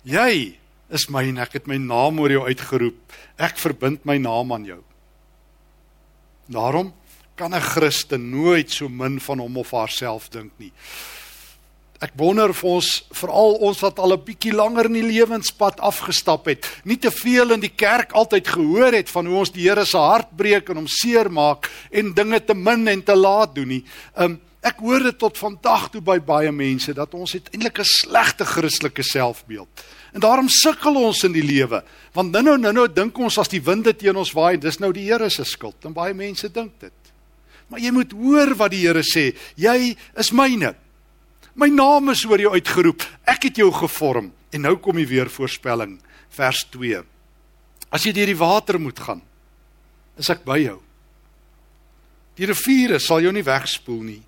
Jy 0.08 0.56
is 0.96 1.10
myne, 1.12 1.42
ek 1.44 1.58
het 1.58 1.66
my 1.68 1.76
naam 1.84 2.22
oor 2.24 2.32
jou 2.32 2.46
uitgeroep. 2.48 3.16
Ek 3.44 3.60
verbind 3.60 4.06
my 4.08 4.16
naam 4.24 4.54
aan 4.56 4.68
jou. 4.70 4.80
Daarom 6.48 6.94
kan 7.36 7.54
'n 7.54 7.62
Christen 7.62 8.32
nooit 8.32 8.72
so 8.72 8.88
min 8.90 9.20
van 9.20 9.40
hom 9.40 9.58
of 9.58 9.72
haarself 9.72 10.30
dink 10.30 10.52
nie. 10.58 10.72
Ek 12.00 12.12
wonder 12.16 12.50
of 12.50 12.64
ons 12.64 13.04
veral 13.12 13.58
ons 13.60 13.80
wat 13.82 14.00
al 14.00 14.14
'n 14.14 14.24
bietjie 14.24 14.54
langer 14.54 14.86
in 14.86 14.94
die 14.94 15.12
lewenspad 15.12 15.80
afgestap 15.80 16.46
het, 16.46 16.66
nie 16.86 16.98
te 16.98 17.12
veel 17.12 17.52
in 17.52 17.60
die 17.60 17.76
kerk 17.76 18.12
altyd 18.12 18.48
gehoor 18.48 18.94
het 18.94 19.10
van 19.10 19.26
hoe 19.26 19.38
ons 19.38 19.52
die 19.52 19.68
Here 19.68 19.86
se 19.86 19.98
hart 19.98 20.38
breek 20.38 20.70
en 20.70 20.76
hom 20.76 20.88
seermaak 20.88 21.70
en 21.92 22.14
dinge 22.14 22.40
te 22.46 22.54
min 22.54 22.88
en 22.88 23.04
te 23.04 23.16
laat 23.16 23.56
doen 23.56 23.68
nie. 23.68 23.84
Um 24.16 24.40
ek 24.68 24.82
hoor 24.84 25.06
dit 25.08 25.18
tot 25.20 25.38
vandag 25.40 25.88
toe 25.94 26.02
by 26.04 26.18
baie 26.24 26.52
mense 26.52 26.94
dat 26.96 27.14
ons 27.16 27.34
het 27.38 27.50
eintlik 27.54 27.80
'n 27.80 27.88
slegte 27.88 28.46
Christelike 28.46 29.04
selfbeeld. 29.04 29.68
En 30.14 30.20
daarom 30.20 30.50
sukkel 30.50 30.96
ons 30.96 31.24
in 31.24 31.32
die 31.32 31.44
lewe. 31.44 31.84
Want 32.14 32.32
nou 32.32 32.44
nou 32.44 32.58
nou 32.58 32.74
nou 32.74 32.88
dink 32.88 33.18
ons 33.18 33.38
as 33.38 33.48
die 33.48 33.62
winde 33.62 33.96
teen 33.96 34.16
ons 34.16 34.34
waai, 34.34 34.58
dis 34.58 34.80
nou 34.80 34.92
die 34.92 35.06
Here 35.12 35.30
se 35.30 35.44
skuld. 35.44 35.86
En 35.86 35.94
baie 35.94 36.14
mense 36.14 36.52
dink 36.52 36.80
dit. 36.80 36.94
Maar 37.68 37.80
jy 37.80 37.92
moet 37.92 38.12
hoor 38.12 38.56
wat 38.56 38.72
die 38.72 38.88
Here 38.88 39.04
sê. 39.04 39.36
Jy 39.56 39.96
is 40.18 40.32
myne. 40.32 40.76
My 41.56 41.68
naam 41.68 42.10
is 42.10 42.26
oor 42.26 42.40
jou 42.40 42.54
uitgeroep. 42.54 43.04
Ek 43.26 43.44
het 43.44 43.56
jou 43.58 43.72
gevorm. 43.72 44.32
En 44.52 44.62
nou 44.62 44.78
kom 44.78 44.96
die 44.96 45.08
weer 45.08 45.30
voorspelling, 45.30 46.00
vers 46.30 46.66
2. 46.72 47.04
As 47.92 48.04
jy 48.04 48.14
deur 48.16 48.26
die 48.26 48.38
water 48.38 48.80
moet 48.80 49.00
gaan, 49.00 49.22
is 50.18 50.30
ek 50.30 50.46
by 50.46 50.58
jou. 50.64 50.80
Die 52.38 52.46
riviere 52.46 53.00
sal 53.00 53.22
jou 53.26 53.32
nie 53.34 53.44
wegspoel 53.44 54.04
nie. 54.06 54.22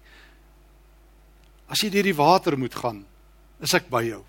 As 1.69 1.83
jy 1.83 1.91
deur 1.93 2.09
die 2.09 2.17
water 2.17 2.57
moet 2.57 2.75
gaan, 2.75 3.03
is 3.61 3.73
ek 3.77 3.91
by 3.91 4.03
jou 4.07 4.23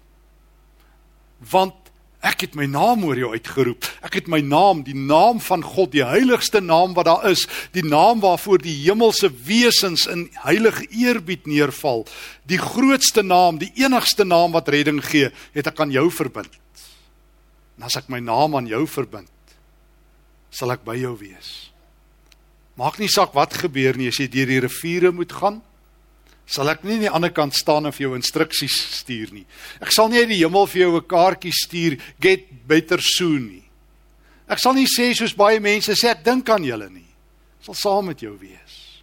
want 1.48 1.76
ek 2.20 2.42
het 2.44 2.56
my 2.58 2.66
naam 2.68 3.04
oor 3.08 3.16
jou 3.16 3.30
uitgeroep. 3.32 3.86
Ek 4.04 4.18
het 4.18 4.26
my 4.28 4.42
naam, 4.44 4.82
die 4.84 4.96
naam 4.96 5.38
van 5.40 5.62
God, 5.64 5.92
die 5.94 6.04
heiligste 6.04 6.60
naam 6.60 6.92
wat 6.96 7.08
daar 7.08 7.24
is, 7.30 7.46
die 7.72 7.84
naam 7.86 8.20
waarvoor 8.20 8.60
die 8.60 8.76
hemelse 8.82 9.30
wesens 9.46 10.04
in 10.10 10.26
heilige 10.44 10.84
eerbied 10.92 11.48
neerval, 11.48 12.04
die 12.44 12.60
grootste 12.60 13.24
naam, 13.24 13.56
die 13.62 13.72
enigste 13.80 14.26
naam 14.28 14.52
wat 14.52 14.68
redding 14.68 15.00
gee, 15.04 15.30
het 15.56 15.72
ek 15.72 15.80
aan 15.80 15.94
jou 15.94 16.10
verbind. 16.12 16.52
En 17.80 17.88
as 17.88 17.96
ek 17.96 18.12
my 18.12 18.20
naam 18.20 18.58
aan 18.58 18.68
jou 18.68 18.84
verbind, 18.84 19.32
sal 20.52 20.76
ek 20.76 20.84
by 20.84 20.98
jou 21.00 21.14
wees. 21.16 21.70
Maak 22.76 23.00
nie 23.00 23.08
saak 23.08 23.32
wat 23.36 23.56
gebeur 23.56 23.96
nie 23.96 24.10
as 24.12 24.20
jy 24.20 24.28
deur 24.28 24.50
die 24.50 24.60
riviere 24.66 25.12
moet 25.16 25.32
gaan 25.32 25.62
sal 26.50 26.70
ek 26.72 26.82
nie 26.82 26.96
aan 26.96 27.04
die 27.04 27.12
ander 27.14 27.30
kant 27.30 27.54
staan 27.54 27.86
en 27.86 27.94
vir 27.94 28.08
jou 28.08 28.16
instruksies 28.18 28.74
stuur 28.98 29.30
nie. 29.36 29.46
Ek 29.78 29.92
sal 29.94 30.10
nie 30.10 30.18
uit 30.18 30.32
die 30.32 30.40
hemel 30.42 30.66
vir 30.66 30.82
jou 30.82 30.96
'n 30.96 31.06
kaartjie 31.06 31.52
stuur 31.54 31.98
get 32.20 32.66
better 32.66 32.98
soon 33.00 33.46
nie. 33.48 33.64
Ek 34.48 34.58
sal 34.58 34.74
nie 34.74 34.86
sê 34.86 35.14
soos 35.14 35.32
baie 35.32 35.60
mense 35.60 35.92
sê 35.94 36.10
ek 36.10 36.24
dink 36.24 36.48
aan 36.50 36.64
julle 36.64 36.90
nie. 36.90 37.06
Ek 37.60 37.66
sal 37.66 37.74
saam 37.74 38.06
met 38.06 38.18
jou 38.18 38.36
wees. 38.36 39.02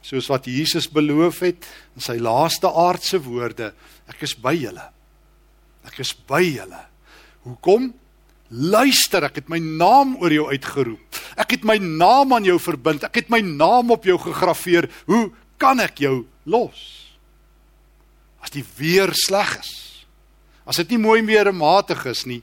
Soos 0.00 0.28
wat 0.28 0.46
Jesus 0.46 0.86
beloof 0.86 1.40
het 1.40 1.66
in 1.96 2.00
sy 2.00 2.18
laaste 2.18 2.68
aardse 2.68 3.18
woorde, 3.18 3.72
ek 4.06 4.22
is 4.22 4.34
by 4.34 4.54
julle. 4.54 4.92
Ek 5.84 5.98
is 5.98 6.12
by 6.12 6.42
julle. 6.42 6.86
Hoekom? 7.42 7.92
Luister, 8.50 9.24
ek 9.24 9.36
het 9.36 9.48
my 9.48 9.58
naam 9.58 10.14
oor 10.22 10.30
jou 10.30 10.46
uitgeroep. 10.52 11.18
Ek 11.36 11.50
het 11.50 11.64
my 11.64 11.78
naam 11.78 12.32
aan 12.32 12.44
jou 12.44 12.58
verbind. 12.60 13.02
Ek 13.02 13.14
het 13.14 13.30
my 13.32 13.40
naam 13.40 13.90
op 13.90 14.04
jou 14.04 14.18
gegraveer. 14.18 14.88
Hoe 15.06 15.32
kan 15.58 15.80
ek 15.80 15.98
jou 15.98 16.26
los. 16.44 16.80
As 18.44 18.52
die 18.52 18.64
weer 18.76 19.12
sleg 19.16 19.58
is. 19.60 19.72
As 20.64 20.76
dit 20.80 20.94
nie 20.94 21.00
mooi 21.00 21.20
weer 21.24 21.48
en 21.50 21.56
matig 21.56 22.04
is 22.08 22.24
nie. 22.28 22.42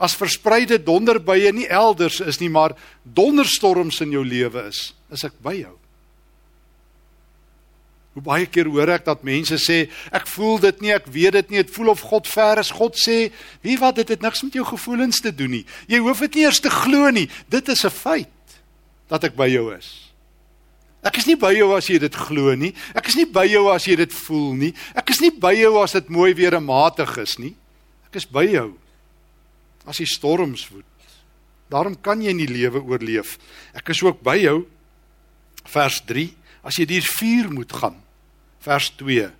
As 0.00 0.16
verspreide 0.16 0.80
donderbuie 0.80 1.52
nie 1.52 1.68
elders 1.68 2.20
is 2.24 2.40
nie, 2.40 2.48
maar 2.48 2.74
donderstorms 3.04 4.00
in 4.00 4.14
jou 4.16 4.24
lewe 4.24 4.64
is, 4.70 4.90
is 5.12 5.26
ek 5.28 5.36
by 5.44 5.58
jou. 5.58 5.74
Hoe 8.16 8.22
baie 8.26 8.46
keer 8.50 8.66
hoor 8.66 8.90
ek 8.90 9.04
dat 9.06 9.22
mense 9.26 9.54
sê 9.62 9.84
ek 10.10 10.26
voel 10.32 10.58
dit 10.64 10.80
nie, 10.82 10.94
ek 10.96 11.06
weet 11.14 11.36
dit 11.36 11.52
nie, 11.52 11.62
dit 11.62 11.74
voel 11.76 11.92
of 11.92 12.02
God 12.10 12.26
ver 12.26 12.58
is. 12.58 12.72
God 12.74 12.96
sê, 12.98 13.30
"Wie 13.62 13.78
wat 13.78 13.96
dit 13.96 14.08
het 14.08 14.22
niks 14.22 14.42
met 14.42 14.52
jou 14.52 14.64
gevoelens 14.64 15.20
te 15.20 15.30
doen 15.34 15.50
nie. 15.50 15.66
Jy 15.86 15.98
hoef 15.98 16.18
dit 16.18 16.34
nie 16.34 16.44
eers 16.44 16.60
te 16.60 16.70
glo 16.70 17.10
nie. 17.10 17.28
Dit 17.48 17.68
is 17.68 17.84
'n 17.84 17.90
feit 17.90 18.28
dat 19.08 19.24
ek 19.24 19.36
by 19.36 19.46
jou 19.46 19.76
is." 19.76 20.09
Ek 21.06 21.16
is 21.16 21.26
nie 21.30 21.36
by 21.40 21.54
jou 21.56 21.70
as 21.76 21.88
jy 21.88 21.96
dit 22.02 22.16
glo 22.28 22.52
nie. 22.58 22.74
Ek 22.96 23.08
is 23.08 23.16
nie 23.16 23.26
by 23.32 23.46
jou 23.48 23.64
as 23.72 23.86
jy 23.88 23.96
dit 23.96 24.12
voel 24.26 24.52
nie. 24.58 24.70
Ek 24.92 25.12
is 25.14 25.22
nie 25.24 25.32
by 25.32 25.54
jou 25.56 25.72
as 25.80 25.96
dit 25.96 26.12
mooi 26.12 26.34
weer 26.36 26.58
en 26.58 26.66
matig 26.66 27.14
is 27.22 27.38
nie. 27.40 27.54
Ek 28.10 28.20
is 28.20 28.28
by 28.28 28.44
jou 28.44 28.68
as 29.88 30.02
die 30.02 30.08
storms 30.08 30.66
woed. 30.68 30.84
Daarom 31.72 31.96
kan 32.02 32.20
jy 32.20 32.34
nie 32.36 32.50
lewe 32.50 32.82
oorleef. 32.82 33.38
Ek 33.72 33.94
is 33.94 34.02
ook 34.04 34.20
by 34.26 34.36
jou 34.42 34.58
vers 35.70 36.00
3 36.04 36.28
as 36.68 36.76
jy 36.76 36.88
deur 36.90 37.12
vuur 37.16 37.52
moet 37.54 37.76
gaan. 37.80 38.00
Vers 38.60 38.90
2 39.00 39.30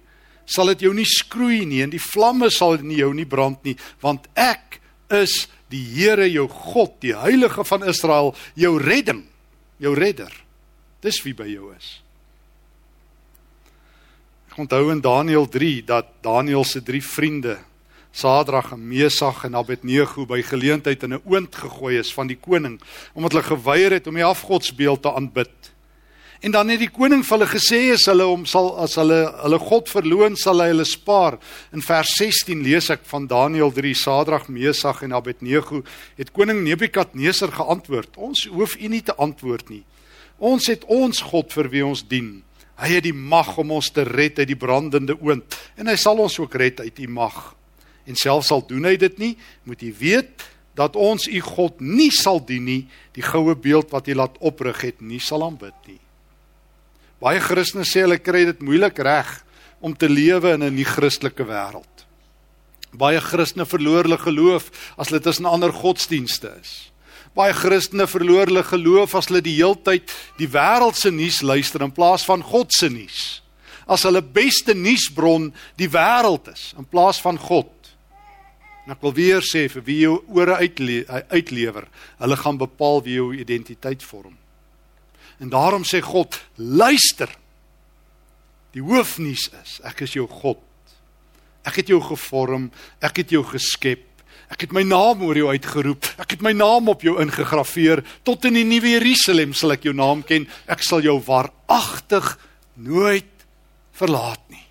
sal 0.50 0.72
dit 0.72 0.86
jou 0.88 0.90
nie 0.96 1.06
skroei 1.06 1.62
nie 1.68 1.84
en 1.84 1.92
die 1.92 2.02
vlamme 2.02 2.48
sal 2.50 2.80
nie 2.82 2.98
jou 2.98 3.12
nie 3.14 3.28
brand 3.28 3.60
nie 3.62 3.76
want 4.02 4.26
ek 4.34 4.80
is 5.14 5.44
die 5.70 5.82
Here 5.94 6.26
jou 6.26 6.48
God, 6.50 6.96
die 7.02 7.14
Heilige 7.14 7.62
van 7.66 7.84
Israel, 7.86 8.32
jou 8.58 8.72
redding, 8.82 9.22
jou 9.78 9.92
redder. 9.94 10.32
Dis 11.00 11.22
wie 11.24 11.34
by 11.34 11.48
jou 11.48 11.72
is. 11.72 12.00
Ek 14.50 14.58
onthou 14.58 14.90
in 14.92 15.00
Daniël 15.00 15.46
3 15.48 15.84
dat 15.88 16.08
Daniël 16.24 16.64
se 16.64 16.82
drie 16.82 17.02
vriende, 17.04 17.58
Sadrag 18.12 18.72
en 18.74 18.82
Mesag 18.82 19.44
en 19.46 19.54
Abednego 19.54 20.24
by 20.26 20.42
geleentheid 20.42 21.02
in 21.06 21.14
'n 21.14 21.22
oond 21.24 21.54
gegooi 21.54 21.98
is 21.98 22.12
van 22.12 22.26
die 22.26 22.36
koning 22.36 22.80
omdat 23.14 23.32
hulle 23.32 23.56
geweier 23.56 23.92
het 23.92 24.06
om 24.06 24.14
die 24.14 24.24
afgodsbeeld 24.24 25.02
te 25.02 25.12
aanbid. 25.14 25.70
En 26.40 26.50
dan 26.50 26.68
het 26.68 26.80
die 26.80 26.90
koning 26.90 27.22
vir 27.24 27.38
hulle 27.38 27.50
gesê 27.52 27.92
as 27.92 28.06
hulle 28.08 28.24
hom 28.24 28.46
sal 28.46 28.72
as 28.80 28.94
hulle 28.96 29.28
hulle 29.42 29.58
God 29.58 29.88
verloon 29.88 30.36
sal 30.36 30.60
hy 30.60 30.70
hulle 30.72 30.84
spaar. 30.84 31.38
In 31.72 31.82
vers 31.84 32.14
16 32.16 32.62
lees 32.62 32.90
ek 32.90 33.04
van 33.04 33.26
Daniël 33.26 33.72
3 33.72 33.94
Sadrag, 33.94 34.48
Mesag 34.48 35.02
en 35.02 35.12
Abednego 35.12 35.82
het 36.16 36.32
koning 36.32 36.64
Nebukadneser 36.64 37.52
geantwoord: 37.52 38.16
"Ons 38.16 38.46
hoef 38.46 38.76
u 38.80 38.88
nie 38.88 39.02
te 39.02 39.14
antwoord 39.14 39.68
nie. 39.68 39.84
Ons 40.40 40.66
het 40.72 40.84
ons 40.88 41.22
God 41.30 41.52
vir 41.52 41.68
wie 41.68 41.84
ons 41.86 42.02
dien. 42.08 42.42
Hy 42.80 42.88
het 42.96 43.04
die 43.04 43.14
mag 43.14 43.58
om 43.60 43.76
ons 43.76 43.90
te 43.92 44.02
red 44.08 44.40
uit 44.40 44.48
die 44.48 44.58
brandende 44.58 45.14
oond 45.20 45.44
en 45.76 45.86
hy 45.86 45.96
sal 46.00 46.18
ons 46.18 46.38
ook 46.40 46.54
red 46.56 46.80
uit 46.80 46.96
die 46.96 47.08
mag." 47.08 47.60
en 48.10 48.18
selfs 48.18 48.50
al 48.54 48.64
doen 48.66 48.88
hy 48.88 48.96
dit 49.00 49.20
nie, 49.22 49.34
moet 49.68 49.82
jy 49.82 49.92
weet 50.00 50.46
dat 50.78 50.96
ons 50.98 51.26
u 51.28 51.40
God 51.44 51.80
nie 51.82 52.10
sal 52.14 52.40
dien 52.46 52.64
nie, 52.66 52.82
die 53.16 53.24
goue 53.24 53.54
beeld 53.58 53.90
wat 53.94 54.08
hy 54.08 54.16
laat 54.16 54.38
oprig 54.42 54.80
het, 54.86 55.00
nie 55.02 55.20
sal 55.22 55.44
aanbid 55.44 55.76
nie. 55.90 56.00
Baie 57.20 57.40
Christene 57.44 57.84
sê 57.84 58.06
hulle 58.06 58.20
kry 58.22 58.46
dit 58.48 58.62
moeilik 58.64 58.98
reg 59.04 59.32
om 59.84 59.92
te 59.92 60.08
lewe 60.08 60.54
in 60.56 60.62
'n 60.62 60.74
nie-Christelike 60.74 61.44
wêreld. 61.44 62.06
Baie 62.92 63.20
Christene 63.20 63.66
verloor 63.66 64.04
hulle 64.04 64.18
geloof 64.18 64.70
as 64.96 65.08
hulle 65.08 65.20
tussen 65.20 65.44
ander 65.44 65.72
godsdienste 65.72 66.56
is. 66.60 66.90
Baie 67.36 67.54
Christene 67.54 68.08
verloor 68.10 68.50
hulle 68.50 68.64
geloof 68.66 69.14
as 69.14 69.28
hulle 69.30 69.42
die 69.44 69.54
heeltyd 69.60 70.10
die 70.40 70.48
wêreldse 70.50 71.12
nuus 71.14 71.40
luister 71.46 71.84
in 71.86 71.94
plaas 71.94 72.24
van 72.26 72.42
God 72.42 72.74
se 72.74 72.90
nuus. 72.90 73.40
As 73.90 74.02
hulle 74.06 74.22
beste 74.22 74.74
nuusbron 74.74 75.50
die 75.78 75.90
wêreld 75.90 76.50
is 76.50 76.72
in 76.78 76.88
plaas 76.90 77.22
van 77.22 77.38
God. 77.38 77.70
En 78.86 78.96
ek 78.96 79.02
wil 79.06 79.14
weer 79.14 79.44
sê 79.46 79.68
vir 79.70 79.84
wie 79.86 80.00
jou 80.02 80.16
ore 80.34 80.56
uitle 80.58 81.04
uitlewer, 81.30 81.86
hulle 82.18 82.38
gaan 82.40 82.58
bepaal 82.58 83.04
wie 83.06 83.20
jou 83.20 83.28
identiteit 83.36 84.02
vorm. 84.02 84.34
En 85.40 85.52
daarom 85.52 85.86
sê 85.86 86.02
God, 86.04 86.36
luister. 86.56 87.30
Die 88.74 88.82
hoofnuus 88.82 89.48
is, 89.62 89.78
ek 89.86 90.02
is 90.06 90.16
jou 90.18 90.26
God. 90.28 90.60
Ek 91.66 91.80
het 91.80 91.90
jou 91.92 92.00
gevorm, 92.02 92.68
ek 93.04 93.22
het 93.22 93.32
jou 93.34 93.44
geskep. 93.46 94.09
Ek 94.50 94.66
het 94.66 94.72
my 94.74 94.82
naam 94.82 95.22
oor 95.22 95.38
jou 95.38 95.50
uitgeroep. 95.50 96.08
Ek 96.20 96.34
het 96.34 96.42
my 96.42 96.52
naam 96.56 96.90
op 96.90 97.04
jou 97.06 97.16
ingegrafieer. 97.22 98.02
Tot 98.26 98.48
in 98.50 98.58
die 98.58 98.66
nuwe 98.66 98.96
Jerusalem 98.96 99.54
sal 99.54 99.76
ek 99.76 99.86
jou 99.86 99.94
naam 99.96 100.24
ken. 100.26 100.48
Ek 100.66 100.82
sal 100.82 101.04
jou 101.06 101.20
waaragtig 101.22 102.32
nooit 102.82 103.46
verlaat 103.94 104.42
nie. 104.50 104.64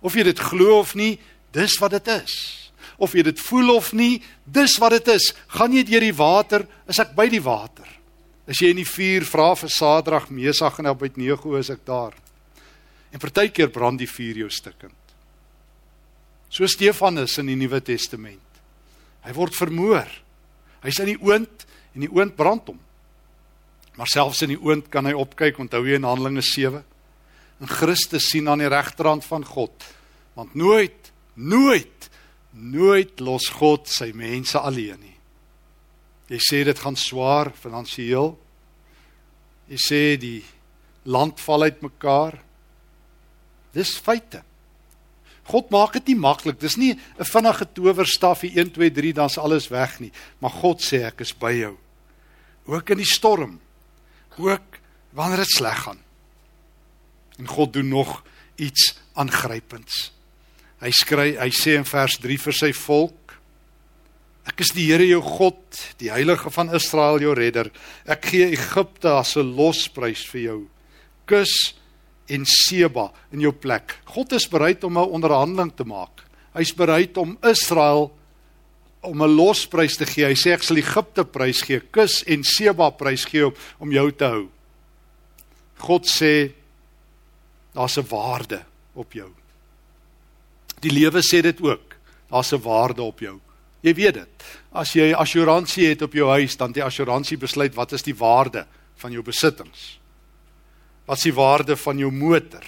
Of 0.00 0.16
jy 0.16 0.24
dit 0.30 0.40
glo 0.40 0.78
of 0.78 0.94
nie, 0.96 1.18
dis 1.52 1.76
wat 1.82 1.96
dit 1.98 2.16
is 2.16 2.38
of 2.98 3.14
jy 3.14 3.22
dit 3.28 3.40
voel 3.46 3.76
of 3.76 3.92
nie, 3.96 4.18
dis 4.44 4.74
wat 4.82 4.96
dit 4.96 5.12
is. 5.14 5.30
Gaan 5.54 5.74
jy 5.74 5.84
deur 5.86 6.04
die 6.04 6.16
water, 6.18 6.66
is 6.90 6.98
ek 7.02 7.14
by 7.16 7.28
die 7.30 7.42
water. 7.42 7.86
As 8.48 8.58
jy 8.62 8.72
in 8.72 8.80
die 8.80 8.88
vuur 8.88 9.26
vra 9.28 9.52
vir 9.58 9.70
Sadrag, 9.72 10.30
Mesag 10.34 10.80
en 10.82 10.90
Abednego, 10.90 11.54
is 11.58 11.70
ek 11.70 11.84
daar. 11.86 12.16
En 13.12 13.22
partykeer 13.22 13.70
brand 13.72 14.00
die 14.00 14.10
vuur 14.10 14.42
jou 14.42 14.50
stikkend. 14.52 14.96
So 16.50 16.66
Stefanus 16.66 17.38
in 17.38 17.52
die 17.52 17.58
Nuwe 17.60 17.80
Testament. 17.84 18.47
Hy 19.26 19.34
word 19.36 19.56
vermoor. 19.56 20.10
Hy's 20.84 21.00
in 21.02 21.12
die 21.12 21.20
oond 21.20 21.66
en 21.94 22.04
die 22.04 22.12
oond 22.12 22.36
brand 22.38 22.70
hom. 22.70 22.78
Maar 23.98 24.10
selfs 24.10 24.44
in 24.46 24.54
die 24.54 24.60
oond 24.62 24.86
kan 24.92 25.08
hy 25.08 25.14
opkyk, 25.18 25.58
onthou 25.58 25.82
jy 25.86 25.98
in 25.98 26.06
Handelinge 26.06 26.44
7? 26.46 26.84
En 27.58 27.70
Christus 27.70 28.28
sien 28.30 28.46
aan 28.48 28.62
die 28.62 28.70
regterhand 28.70 29.26
van 29.26 29.42
God. 29.44 29.74
Want 30.38 30.54
nooit, 30.54 31.10
nooit 31.34 31.98
Nooit 32.58 33.20
los 33.20 33.50
God 33.54 33.86
sy 33.90 34.10
mense 34.16 34.58
alleen 34.58 34.98
nie. 34.98 35.14
Jy 36.28 36.40
sê 36.42 36.60
dit 36.66 36.80
gaan 36.80 36.96
swaar 36.98 37.52
finansiëel. 37.56 38.32
Jy 39.70 39.78
sê 39.80 40.00
die 40.20 40.40
land 41.08 41.40
val 41.44 41.68
uitmekaar. 41.68 42.38
Dis 43.76 43.94
feite. 44.02 44.42
God 45.48 45.70
maak 45.72 45.94
dit 45.96 46.12
nie 46.12 46.18
maklik. 46.20 46.60
Dis 46.60 46.76
nie 46.76 46.92
'n 46.92 47.24
vinnige 47.24 47.66
towerstafie 47.72 48.52
1 48.56 48.70
2 48.72 48.90
3 48.90 49.12
dan's 49.12 49.38
alles 49.38 49.68
weg 49.68 50.00
nie. 50.00 50.12
Maar 50.40 50.50
God 50.50 50.80
sê 50.80 51.06
ek 51.06 51.20
is 51.20 51.32
by 51.32 51.52
jou. 51.52 51.76
Ook 52.66 52.90
in 52.90 52.98
die 52.98 53.14
storm. 53.14 53.60
Ook 54.36 54.78
wanneer 55.12 55.36
dit 55.36 55.50
sleg 55.56 55.82
gaan. 55.82 55.98
En 57.38 57.46
God 57.46 57.72
doen 57.72 57.88
nog 57.88 58.22
iets 58.56 58.98
aangrypends. 59.14 60.12
Hy 60.78 60.90
skry, 60.90 61.36
hy 61.38 61.50
sê 61.50 61.74
in 61.78 61.84
vers 61.84 62.18
3 62.18 62.38
vir 62.38 62.52
sy 62.52 62.72
volk: 62.72 63.34
Ek 64.48 64.60
is 64.60 64.72
die 64.72 64.86
Here 64.88 65.06
jou 65.06 65.20
God, 65.22 65.60
die 65.98 66.10
Heilige 66.10 66.50
van 66.50 66.74
Israel 66.74 67.20
jou 67.20 67.34
redder. 67.34 67.70
Ek 68.06 68.30
gee 68.30 68.52
Egipte 68.52 69.10
as 69.18 69.36
'n 69.36 69.54
losprys 69.56 70.24
vir 70.30 70.40
jou. 70.40 70.68
Kus 71.26 71.74
en 72.28 72.44
Seba 72.46 73.10
in 73.32 73.40
jou 73.40 73.52
plek. 73.52 73.98
God 74.04 74.32
is 74.32 74.48
bereid 74.48 74.84
om 74.84 74.98
'n 74.98 75.10
onderhandeling 75.10 75.72
te 75.74 75.84
maak. 75.84 76.24
Hy's 76.54 76.74
bereid 76.74 77.16
om 77.16 77.38
Israel 77.42 78.12
om 79.00 79.22
'n 79.22 79.34
losprys 79.34 79.96
te 79.96 80.06
gee. 80.06 80.26
Hy 80.26 80.34
sê 80.34 80.52
ek 80.52 80.62
sal 80.62 80.76
Egipte 80.76 81.24
prys 81.24 81.62
gee, 81.62 81.80
Kus 81.80 82.22
en 82.26 82.44
Seba 82.44 82.90
prys 82.90 83.24
gee 83.24 83.46
om, 83.46 83.54
om 83.78 83.92
jou 83.92 84.10
te 84.12 84.24
hou. 84.24 84.48
God 85.78 86.06
sê 86.06 86.52
daar's 87.74 87.98
'n 87.98 88.08
waarde 88.08 88.64
op 88.94 89.12
jou. 89.12 89.30
Die 90.80 90.90
lewe 90.90 91.20
sê 91.22 91.42
dit 91.42 91.60
ook. 91.60 91.96
Daar's 92.30 92.52
'n 92.52 92.62
waarde 92.62 93.02
op 93.02 93.20
jou. 93.20 93.40
Jy 93.80 93.94
weet 93.94 94.14
dit. 94.14 94.44
As 94.72 94.92
jy 94.92 95.12
assuransie 95.14 95.88
het 95.88 96.02
op 96.02 96.12
jou 96.12 96.28
huis, 96.28 96.56
dan 96.56 96.72
die 96.72 96.82
assuransie 96.84 97.38
besluit 97.38 97.74
wat 97.74 97.92
is 97.92 98.02
die 98.02 98.14
waarde 98.14 98.66
van 98.96 99.12
jou 99.12 99.22
besittings. 99.22 99.97
Wat 101.08 101.16
is 101.16 101.30
die 101.30 101.34
waarde 101.34 101.76
van 101.80 101.98
jou 101.98 102.10
motor? 102.12 102.64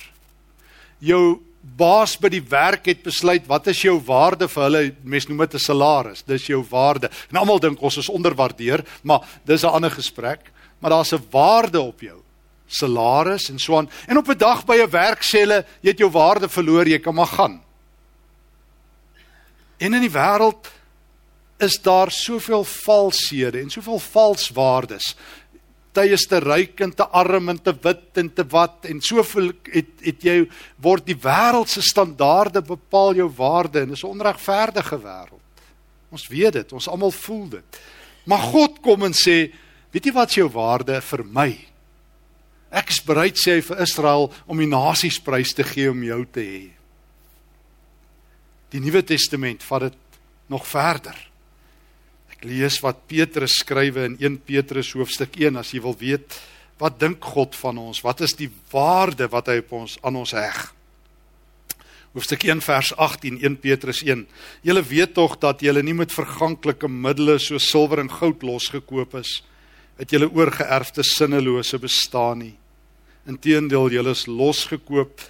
Jou 0.99 1.41
baas 1.61 2.15
by 2.17 2.31
die 2.33 2.45
werk 2.49 2.87
het 2.89 3.03
besluit 3.05 3.45
wat 3.49 3.67
is 3.69 3.83
jou 3.85 3.99
waarde 4.07 4.49
vir 4.49 4.65
hulle 4.65 4.83
mes 5.05 5.29
noem 5.29 5.45
dit 5.45 5.55
'n 5.55 5.59
salaris. 5.59 6.23
Dis 6.25 6.47
jou 6.47 6.65
waarde. 6.71 7.11
En 7.31 7.37
almal 7.37 7.61
dink 7.61 7.83
ons 7.83 7.97
is 7.97 8.09
onderwaardeer, 8.09 8.85
maar 9.03 9.21
dis 9.45 9.63
'n 9.63 9.69
ander 9.69 9.91
gesprek, 9.91 10.51
maar 10.81 10.91
daar's 10.91 11.13
'n 11.13 11.27
waarde 11.31 11.81
op 11.81 12.01
jou 12.01 12.23
salaris 12.67 13.51
en 13.51 13.59
so 13.59 13.77
aan. 13.77 13.91
En 14.07 14.17
op 14.17 14.29
'n 14.29 14.39
dag 14.39 14.65
by 14.65 14.77
'n 14.77 14.91
werk 14.91 15.23
sê 15.23 15.41
hulle 15.41 15.67
jy 15.83 15.91
het 15.91 15.99
jou 15.99 16.11
waarde 16.11 16.49
verloor, 16.49 16.89
jy 16.89 16.99
kan 16.99 17.15
maar 17.15 17.27
gaan. 17.27 17.63
En 19.79 19.95
in 19.95 20.01
die 20.01 20.11
wêreld 20.11 20.71
is 21.59 21.79
daar 21.83 22.11
soveel 22.11 22.65
valshede 22.65 23.61
en 23.61 23.71
soveel 23.71 23.99
valswaardes. 23.99 25.17
Jy 25.95 26.13
is 26.15 26.27
te 26.31 26.39
ryk 26.39 26.81
en 26.85 26.93
te 26.95 27.07
arm 27.19 27.49
en 27.51 27.59
te 27.59 27.73
wit 27.83 28.19
en 28.23 28.29
te 28.31 28.45
wat 28.53 28.87
en 28.87 29.01
soveel 29.03 29.51
het 29.73 30.05
het 30.05 30.23
jy 30.23 30.37
word 30.79 31.09
die 31.09 31.19
wêreld 31.19 31.69
se 31.69 31.83
standaarde 31.83 32.63
bepaal 32.63 33.19
jou 33.19 33.27
waarde 33.37 33.83
en 33.83 33.91
dis 33.91 34.05
'n 34.05 34.15
onregverdige 34.15 34.99
wêreld. 35.03 35.43
Ons 36.11 36.29
weet 36.29 36.53
dit, 36.53 36.73
ons 36.73 36.89
almal 36.89 37.11
voel 37.11 37.49
dit. 37.49 37.81
Maar 38.25 38.39
God 38.39 38.81
kom 38.81 39.03
en 39.05 39.13
sê, 39.13 39.53
weet 39.91 40.07
jy 40.07 40.13
wat 40.13 40.29
is 40.29 40.35
jou 40.35 40.49
waarde 40.49 41.01
vir 41.01 41.25
my? 41.25 41.67
Ek 42.71 42.91
is 42.91 43.03
bereid 43.03 43.37
sê 43.37 43.59
hy 43.59 43.61
vir 43.61 43.83
Israel 43.83 44.33
om 44.47 44.59
die 44.59 44.67
nasies 44.67 45.19
prys 45.19 45.55
te 45.55 45.65
gee 45.67 45.91
om 45.91 46.03
jou 46.03 46.25
te 46.25 46.41
hê. 46.41 46.71
Die 48.71 48.81
Nuwe 48.81 49.03
Testament 49.03 49.63
vat 49.63 49.81
dit 49.81 49.99
nog 50.49 50.67
verder. 50.67 51.30
Ek 52.41 52.49
lees 52.49 52.81
wat 52.81 53.05
Petrus 53.07 53.61
skrywe 53.61 54.09
in 54.09 54.17
1 54.17 54.41
Petrus 54.49 54.95
hoofstuk 54.97 55.37
1 55.37 55.61
as 55.61 55.75
jy 55.77 55.85
wil 55.85 55.97
weet 56.01 56.41
Wat 56.81 56.97
dink 56.97 57.25
God 57.35 57.57
van 57.61 57.79
ons? 57.79 58.01
Wat 58.01 58.23
is 58.25 58.33
die 58.39 58.49
waarde 58.73 59.29
wat 59.29 59.51
hy 59.53 59.59
op 59.61 59.75
ons 59.83 59.99
aan 60.07 60.17
ons 60.17 60.33
heg? 60.33 60.71
Hoofstuk 62.17 62.47
1 62.49 62.63
vers 62.65 62.93
18 62.97 63.37
1 63.45 63.59
Petrus 63.61 64.01
1. 64.07 64.25
Julle 64.67 64.83
weet 64.89 65.13
tog 65.19 65.37
dat 65.43 65.61
julle 65.63 65.83
nie 65.85 65.95
met 65.95 66.15
verganklike 66.15 66.89
middele 66.89 67.37
so 67.39 67.61
silwer 67.61 68.01
en 68.03 68.11
goud 68.11 68.43
losgekoop 68.43 69.19
is 69.21 69.43
uit 70.01 70.17
julle 70.17 70.31
oorgeerfde 70.33 71.05
sinnelose 71.05 71.79
bestaan 71.79 72.41
nie. 72.47 72.55
Inteendeel, 73.29 73.93
julle 73.93 74.17
is 74.17 74.25
losgekoop 74.27 75.21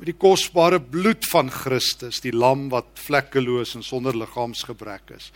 met 0.00 0.10
die 0.12 0.16
kosbare 0.20 0.78
bloed 0.80 1.24
van 1.32 1.48
Christus, 1.52 2.20
die 2.20 2.34
lam 2.36 2.68
wat 2.72 3.00
vlekkeloos 3.00 3.72
en 3.78 3.84
sonder 3.84 4.16
liggaamsgebrek 4.16 5.16
is. 5.16 5.30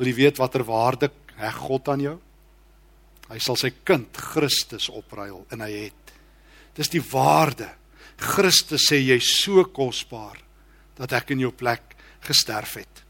Wil 0.00 0.08
jy 0.08 0.16
weet 0.16 0.38
watter 0.40 0.64
waarde 0.64 1.10
heg 1.36 1.56
God 1.60 1.90
aan 1.92 2.00
jou? 2.00 2.14
Hy 3.28 3.38
sal 3.44 3.58
sy 3.60 3.68
kind 3.84 4.16
Christus 4.16 4.88
opruil 4.88 5.42
en 5.52 5.60
hy 5.60 5.68
het. 5.90 6.14
Dis 6.74 6.88
die 6.88 7.02
waarde. 7.04 7.68
Christus 8.20 8.88
sê 8.88 8.96
jy 9.02 9.18
so 9.20 9.66
kosbaar 9.68 10.40
dat 10.96 11.12
ek 11.20 11.34
in 11.36 11.44
jou 11.44 11.52
plek 11.52 11.94
gesterf 12.24 12.78
het. 12.80 13.04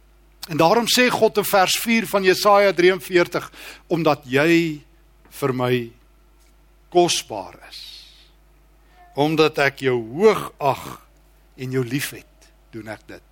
En 0.50 0.58
daarom 0.58 0.90
sê 0.90 1.06
God 1.14 1.38
in 1.38 1.46
vers 1.46 1.78
4 1.78 2.10
van 2.10 2.26
Jesaja 2.26 2.74
43 2.74 3.46
omdat 3.94 4.26
jy 4.26 4.82
vir 5.40 5.54
my 5.54 5.72
kosbaar 6.90 7.54
is. 7.70 7.80
Omdat 9.14 9.62
ek 9.62 9.86
jou 9.86 9.94
hoog 10.18 10.48
ag 10.58 10.86
en 11.54 11.78
jou 11.78 11.86
liefhet, 11.86 12.50
doen 12.74 12.90
ek 12.90 13.06
dit. 13.14 13.29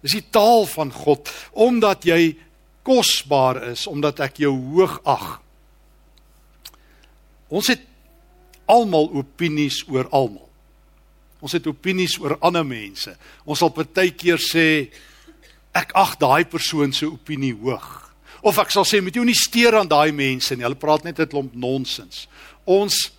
Dis 0.00 0.16
die 0.16 0.26
taal 0.32 0.66
van 0.66 0.92
God 0.92 1.28
omdat 1.52 2.06
jy 2.08 2.36
kosbaar 2.86 3.62
is, 3.70 3.86
omdat 3.86 4.22
ek 4.24 4.40
jou 4.44 4.54
hoog 4.72 5.00
ag. 5.04 5.26
Ons 7.50 7.68
het 7.72 7.82
almal 8.70 9.10
opinies 9.20 9.82
oor 9.90 10.08
almal. 10.14 10.46
Ons 11.40 11.56
het 11.56 11.66
opinies 11.68 12.18
oor 12.20 12.36
ander 12.44 12.64
mense. 12.66 13.12
Ons 13.44 13.62
sal 13.62 13.72
partykeer 13.74 14.40
sê 14.40 14.66
ek 15.76 15.94
ag 15.98 16.16
daai 16.20 16.44
persoon 16.50 16.92
se 16.94 17.08
opinie 17.08 17.54
hoog. 17.56 17.88
Of 18.46 18.58
ek 18.60 18.72
sal 18.72 18.86
sê 18.88 19.00
moet 19.04 19.16
jy 19.16 19.24
nie 19.28 19.36
steur 19.36 19.76
aan 19.80 19.88
daai 19.90 20.12
mense 20.16 20.56
nie. 20.56 20.64
Hulle 20.64 20.80
praat 20.80 21.04
net 21.04 21.20
'n 21.20 21.28
klomp 21.28 21.54
nonsens. 21.54 22.28
Ons 22.64 23.12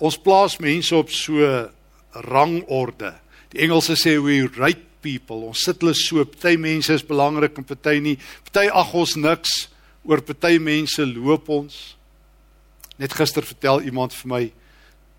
ons 0.00 0.16
plaas 0.16 0.58
mense 0.60 0.94
op 0.94 1.10
so 1.10 1.70
rangorde. 2.12 3.14
Die 3.50 3.60
Engelse 3.62 3.96
sê 3.96 4.20
we 4.22 4.46
rate 4.56 4.87
people. 5.02 5.46
Ons 5.50 5.64
sit 5.66 5.80
hulle 5.82 5.94
so, 5.96 6.24
party 6.24 6.56
mense 6.60 6.94
is 6.94 7.06
belangrik 7.06 7.58
en 7.58 7.66
party 7.66 7.98
nie. 8.04 8.16
Party 8.48 8.68
ag 8.68 8.94
ons 8.94 9.16
niks 9.16 9.58
oor 10.08 10.22
party 10.24 10.58
mense 10.62 11.04
loop 11.08 11.50
ons. 11.52 11.76
Net 12.98 13.14
gister 13.14 13.46
vertel 13.46 13.86
iemand 13.90 14.16
vir 14.16 14.32
my 14.32 14.44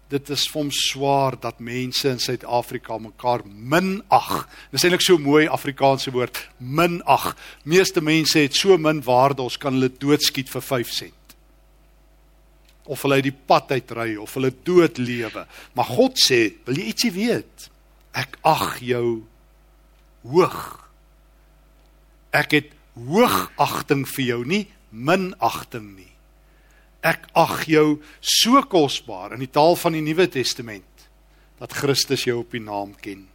dit 0.10 0.32
is 0.34 0.48
vir 0.50 0.58
hom 0.64 0.72
swaar 0.74 1.38
dat 1.38 1.62
mense 1.62 2.10
in 2.10 2.22
Suid-Afrika 2.22 2.98
mekaar 3.02 3.44
minag. 3.46 4.48
Dis 4.74 4.86
eintlik 4.86 5.06
so 5.06 5.22
mooi 5.22 5.46
Afrikaanse 5.46 6.12
woord, 6.16 6.40
minag. 6.58 7.36
Meeste 7.70 8.02
mense 8.02 8.42
het 8.42 8.58
so 8.58 8.78
min 8.82 9.04
waarde, 9.06 9.46
ons 9.46 9.60
kan 9.62 9.78
hulle 9.78 9.92
doodskiet 10.02 10.50
vir 10.50 10.66
5 10.66 10.94
sent. 10.96 11.36
Of 12.90 13.06
hulle 13.06 13.20
uit 13.22 13.28
die 13.30 13.36
pad 13.52 13.76
uitry 13.76 14.16
of 14.18 14.34
hulle 14.34 14.50
dood 14.66 14.98
lewe. 14.98 15.46
Maar 15.78 15.92
God 15.94 16.18
sê, 16.18 16.42
wil 16.66 16.82
jy 16.82 16.90
ietsie 16.90 17.14
weet? 17.14 17.70
Ek 18.18 18.40
ag 18.50 18.80
jou 18.82 19.22
hoog. 20.28 20.60
Ek 22.36 22.54
het 22.58 22.76
hoogagting 22.98 24.06
vir 24.10 24.26
jou, 24.26 24.42
nie 24.46 24.66
minagting 24.92 25.94
nie. 25.96 26.12
Ek 27.06 27.30
ag 27.38 27.64
jou 27.70 28.00
so 28.20 28.60
kosbaar 28.68 29.36
in 29.38 29.44
die 29.46 29.52
taal 29.52 29.78
van 29.80 29.96
die 29.96 30.04
Nuwe 30.04 30.28
Testament 30.32 30.86
dat 31.60 31.76
Christus 31.76 32.26
jou 32.28 32.40
op 32.42 32.56
die 32.56 32.64
naam 32.64 32.92
ken. 33.00 33.26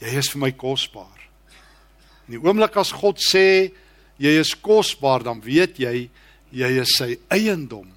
Jy 0.00 0.14
is 0.20 0.30
vir 0.32 0.42
my 0.44 0.50
kosbaar. 0.56 1.24
In 2.28 2.36
die 2.36 2.42
oomblik 2.44 2.76
as 2.80 2.92
God 2.92 3.20
sê 3.24 3.70
jy 4.20 4.32
is 4.40 4.54
kosbaar, 4.54 5.24
dan 5.24 5.40
weet 5.44 5.80
jy 5.80 6.08
jy 6.52 6.70
is 6.80 6.94
sy 6.96 7.14
eiendom. 7.32 7.88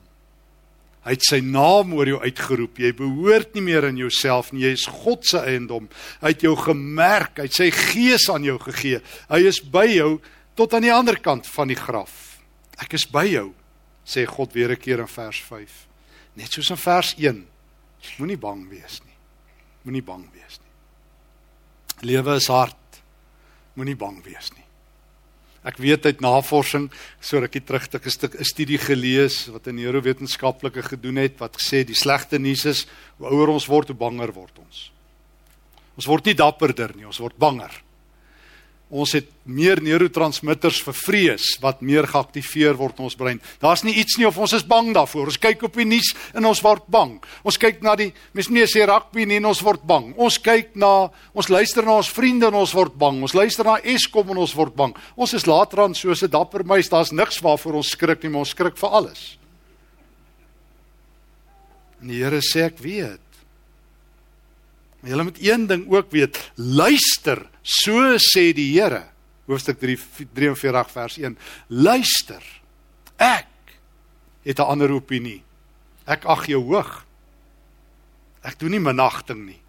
Hy 1.01 1.15
het 1.15 1.25
sy 1.25 1.39
naam 1.41 1.95
oor 1.97 2.07
jou 2.07 2.19
uitgeroep. 2.21 2.77
Jy 2.77 2.91
behoort 2.93 3.55
nie 3.55 3.63
meer 3.65 3.87
aan 3.87 3.97
jouself 3.97 4.51
nie. 4.53 4.67
Jy 4.67 4.73
is 4.77 4.85
God 4.85 5.25
se 5.25 5.39
eiendom. 5.41 5.87
Hy 6.21 6.33
het 6.35 6.45
jou 6.45 6.53
gemerk, 6.59 7.39
hy 7.41 7.47
het 7.49 7.57
sy 7.57 7.71
gees 7.73 8.27
aan 8.29 8.45
jou 8.45 8.59
gegee. 8.61 9.01
Hy 9.31 9.39
is 9.49 9.61
by 9.65 9.87
jou 9.89 10.19
tot 10.55 10.75
aan 10.77 10.85
die 10.85 10.93
ander 10.93 11.17
kant 11.17 11.49
van 11.49 11.71
die 11.71 11.79
graf. 11.79 12.37
Ek 12.81 12.93
is 12.93 13.07
by 13.09 13.25
jou 13.31 13.49
sê 14.05 14.25
God 14.25 14.53
weer 14.53 14.71
'n 14.71 14.77
keer 14.77 14.99
in 14.99 15.07
vers 15.07 15.41
5. 15.41 15.87
Net 16.35 16.51
soos 16.51 16.69
in 16.69 16.77
vers 16.77 17.15
1. 17.17 17.47
Moenie 18.17 18.37
bang 18.37 18.69
wees 18.69 19.01
nie. 19.05 19.17
Moenie 19.83 20.03
bang 20.03 20.25
wees 20.33 20.59
nie. 20.59 22.11
Lewe 22.11 22.35
is 22.35 22.47
hard. 22.47 22.75
Moenie 23.75 23.95
bang 23.95 24.23
wees 24.23 24.51
nie. 24.55 24.60
Ek 25.63 25.77
weet 25.77 26.05
uit 26.05 26.21
navorsing 26.21 26.89
so 27.21 27.39
rukkie 27.39 27.61
terug 27.61 27.83
het 27.85 27.95
ek 27.95 28.05
'n 28.05 28.09
stuk 28.09 28.35
'n 28.39 28.43
studie 28.43 28.77
gelees 28.77 29.47
wat 29.47 29.67
'n 29.67 29.75
neurowetenskaplike 29.75 30.81
gedoen 30.81 31.17
het 31.17 31.37
wat 31.39 31.57
gesê 31.57 31.85
die 31.85 31.95
slegte 31.95 32.39
nuus 32.39 32.65
is 32.65 32.87
hoe 33.17 33.27
ouer 33.29 33.49
ons 33.49 33.67
word, 33.67 33.87
hoe 33.87 33.97
banger 33.97 34.33
word 34.33 34.57
ons. 34.59 34.91
Ons 35.95 36.05
word 36.05 36.25
nie 36.25 36.33
dapperder 36.33 36.95
nie, 36.95 37.05
ons 37.05 37.19
word 37.19 37.37
banger 37.37 37.71
ons 38.91 39.13
het 39.15 39.27
meer 39.47 39.79
neurotransmitters 39.81 40.81
vir 40.83 40.95
vrees 40.99 41.45
wat 41.63 41.79
meer 41.81 42.05
geaktiveer 42.11 42.75
word 42.77 42.99
in 42.99 43.07
ons 43.07 43.15
brein. 43.17 43.39
Daar's 43.63 43.85
nie 43.87 43.95
iets 44.01 44.17
nie 44.19 44.27
of 44.27 44.37
ons 44.37 44.53
is 44.57 44.65
bang 44.67 44.91
daarvoor. 44.95 45.31
Ons 45.31 45.39
kyk 45.41 45.63
op 45.65 45.79
die 45.79 45.87
nuus 45.87 46.11
en 46.35 46.45
ons 46.49 46.61
word 46.63 46.83
bang. 46.91 47.15
Ons 47.47 47.57
kyk 47.61 47.79
na 47.85 47.95
die 47.99 48.11
mens 48.35 48.51
nie 48.51 48.67
sê 48.69 48.83
rugby 48.87 49.25
nie 49.25 49.39
en 49.39 49.49
ons 49.53 49.63
word 49.63 49.85
bang. 49.87 50.11
Ons 50.19 50.37
kyk 50.43 50.75
na 50.75 51.09
ons 51.31 51.49
luister 51.49 51.87
na 51.87 51.97
ons 52.03 52.11
vriende 52.11 52.51
en 52.51 52.59
ons 52.61 52.75
word 52.75 52.97
bang. 52.99 53.23
Ons 53.23 53.35
luister 53.37 53.67
na 53.67 53.79
Eskom 53.79 54.35
en 54.35 54.43
ons 54.43 54.55
word 54.59 54.75
bang. 54.75 54.95
Ons 55.15 55.35
is 55.39 55.47
later 55.47 55.85
aan 55.85 55.95
soos 55.95 56.23
'n 56.23 56.29
dapper 56.29 56.65
muis. 56.65 56.89
Daar's 56.89 57.11
niks 57.11 57.39
waarvoor 57.39 57.79
ons 57.79 57.91
skrik 57.95 58.23
nie, 58.23 58.29
maar 58.29 58.43
ons 58.43 58.49
skrik 58.51 58.77
vir 58.77 58.89
alles. 58.89 59.37
En 62.01 62.07
die 62.07 62.23
Here 62.23 62.41
sê 62.41 62.65
ek 62.65 62.79
weet. 62.79 63.30
Maar 65.01 65.09
julle 65.09 65.23
moet 65.23 65.41
een 65.41 65.67
ding 65.67 65.87
ook 65.89 66.11
weet, 66.13 66.37
luister, 66.55 67.47
so 67.61 68.17
sê 68.21 68.51
die 68.53 68.69
Here. 68.77 69.07
Hoofstuk 69.49 69.79
3 69.81 69.97
43 70.33 70.91
vers 70.93 71.17
1. 71.17 71.37
Luister. 71.67 72.43
Ek 73.17 73.47
het 74.45 74.59
'n 74.59 74.69
ander 74.69 74.91
opinie. 74.91 75.43
Ek 76.05 76.25
ag 76.25 76.45
jou 76.45 76.61
hoog. 76.61 77.05
Ek 78.41 78.59
doen 78.59 78.71
nie 78.71 78.79
minagting 78.79 79.45
nie. 79.45 79.61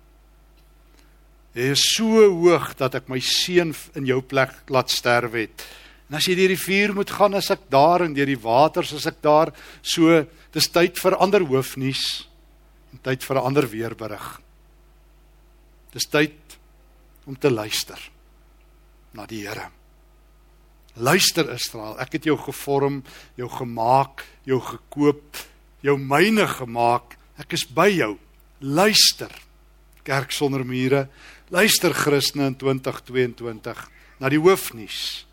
Jy 1.53 1.63
is 1.63 1.83
so 1.97 2.29
hoog 2.29 2.77
dat 2.77 2.95
ek 2.95 3.09
my 3.09 3.21
seun 3.21 3.75
in 3.95 4.07
jou 4.07 4.21
plek 4.21 4.53
laat 4.69 4.91
sterwe 4.91 5.39
het. 5.39 5.67
En 6.09 6.17
as 6.17 6.25
jy 6.25 6.35
deur 6.35 6.49
die 6.49 6.65
vuur 6.65 6.95
moet 6.95 7.11
gaan, 7.11 7.35
as 7.35 7.51
ek 7.51 7.71
daar 7.73 8.03
en 8.05 8.15
deur 8.15 8.27
die 8.27 8.41
waters 8.41 8.93
as 8.93 9.07
ek 9.07 9.23
daar, 9.23 9.53
so 9.83 10.27
dis 10.53 10.69
tyd 10.69 10.99
vir 10.99 11.17
ander 11.17 11.41
hoofnuus 11.41 12.29
en 12.93 12.99
tyd 13.03 13.25
vir 13.25 13.37
'n 13.37 13.45
ander 13.45 13.69
weerberig. 13.69 14.41
Dis 15.93 16.09
tyd 16.09 16.57
om 17.29 17.37
te 17.37 17.51
luister 17.53 18.01
na 19.13 19.27
die 19.29 19.43
Here. 19.45 19.69
Luister 21.01 21.49
Israel, 21.55 21.97
ek 22.01 22.19
het 22.19 22.29
jou 22.29 22.37
gevorm, 22.41 23.01
jou 23.41 23.49
gemaak, 23.49 24.25
jou 24.49 24.59
gekoop, 24.61 25.39
jou 25.85 25.97
myne 25.97 26.45
gemaak. 26.49 27.17
Ek 27.41 27.57
is 27.57 27.65
by 27.65 27.89
jou. 27.93 28.17
Luister. 28.61 29.33
Kerk 30.05 30.35
sonder 30.35 30.65
mure. 30.69 31.07
Luister 31.53 31.95
Christene 31.97 32.51
in 32.51 32.57
2022 32.61 33.89
na 34.23 34.31
die 34.31 34.41
hoofnuus 34.41 35.25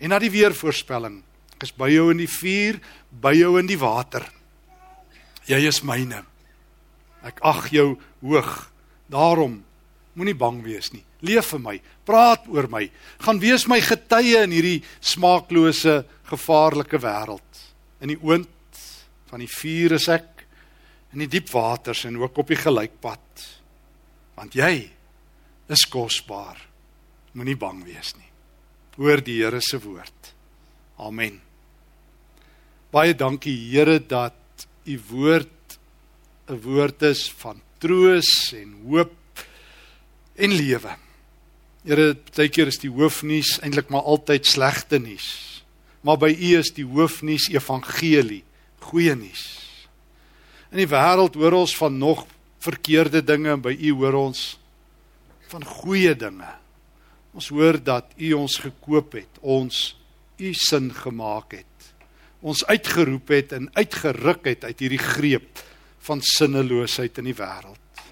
en 0.00 0.14
na 0.14 0.18
die 0.22 0.32
weervoorspelling. 0.32 1.20
Ek 1.58 1.66
is 1.68 1.74
by 1.76 1.90
jou 1.92 2.06
in 2.12 2.22
die 2.22 2.30
vuur, 2.30 2.78
by 3.10 3.34
jou 3.36 3.56
in 3.60 3.68
die 3.68 3.78
water. 3.78 4.24
Jy 5.48 5.60
is 5.68 5.82
myne. 5.84 6.22
Ek 7.26 7.42
ag 7.44 7.68
jou 7.74 7.92
hoog. 8.22 8.54
Daarom 9.12 9.58
Moenie 10.18 10.34
bang 10.34 10.58
wees 10.64 10.90
nie. 10.92 11.04
Leef 11.22 11.52
vir 11.54 11.62
my. 11.62 11.76
Praat 12.06 12.48
oor 12.50 12.66
my. 12.72 12.82
Gaan 13.22 13.40
wees 13.42 13.66
my 13.70 13.78
getuie 13.84 14.40
in 14.42 14.54
hierdie 14.54 14.80
smaaklose, 15.00 16.02
gevaarlike 16.30 16.98
wêreld. 17.02 17.60
In 18.02 18.14
die 18.14 18.18
oond 18.22 18.80
van 19.30 19.42
die 19.44 19.50
vuur 19.50 19.94
is 19.98 20.08
ek 20.10 20.46
in 21.14 21.22
die 21.24 21.30
diep 21.30 21.50
waters 21.52 22.04
en 22.08 22.18
ook 22.20 22.38
op 22.42 22.50
die 22.50 22.58
gelykpad. 22.58 23.46
Want 24.38 24.56
jy 24.58 24.74
is 25.70 25.86
kosbaar. 25.90 26.58
Moenie 27.38 27.58
bang 27.58 27.84
wees 27.86 28.16
nie. 28.18 28.26
Hoor 28.98 29.22
die 29.22 29.38
Here 29.38 29.60
se 29.62 29.78
woord. 29.78 30.34
Amen. 30.98 31.38
Baie 32.90 33.14
dankie 33.14 33.54
Here 33.70 34.00
dat 34.00 34.66
u 34.86 34.98
woord 35.10 35.78
'n 36.50 36.58
woord 36.66 37.02
is 37.02 37.30
van 37.30 37.60
troos 37.78 38.52
en 38.52 38.74
hoop 38.90 39.14
en 40.40 40.54
lewe. 40.56 40.96
Here, 41.84 42.12
baie 42.36 42.50
keer 42.52 42.68
is 42.68 42.80
die 42.82 42.92
hoofnuus 42.92 43.58
eintlik 43.64 43.88
maar 43.92 44.06
altyd 44.08 44.48
slegte 44.48 45.00
nuus. 45.00 45.30
Maar 46.04 46.20
by 46.20 46.30
U 46.32 46.52
is 46.60 46.72
die 46.76 46.86
hoofnuus 46.88 47.50
evangelie, 47.52 48.42
goeie 48.90 49.14
nuus. 49.16 49.44
In 50.70 50.80
die 50.80 50.88
wêreld 50.88 51.36
hoor 51.40 51.58
ons 51.60 51.74
van 51.76 51.96
nog 51.98 52.24
verkeerde 52.62 53.22
dinge 53.24 53.52
en 53.52 53.64
by 53.64 53.74
U 53.74 53.94
hoor 54.00 54.16
ons 54.20 54.44
van 55.50 55.64
goeie 55.66 56.14
dinge. 56.16 56.52
Ons 57.36 57.50
hoor 57.52 57.78
dat 57.82 58.12
U 58.16 58.32
ons 58.38 58.56
gekoop 58.64 59.16
het, 59.18 59.40
ons 59.40 59.82
U 60.40 60.52
sin 60.56 60.88
gemaak 60.94 61.58
het. 61.58 61.66
Ons 62.40 62.62
uitgeroep 62.64 63.32
het 63.34 63.52
en 63.52 63.68
uitgeruk 63.76 64.46
het 64.48 64.64
uit 64.64 64.84
hierdie 64.84 65.02
greep 65.02 65.64
van 66.06 66.22
sinneloosheid 66.24 67.20
in 67.20 67.28
die 67.28 67.36
wêreld. 67.36 68.04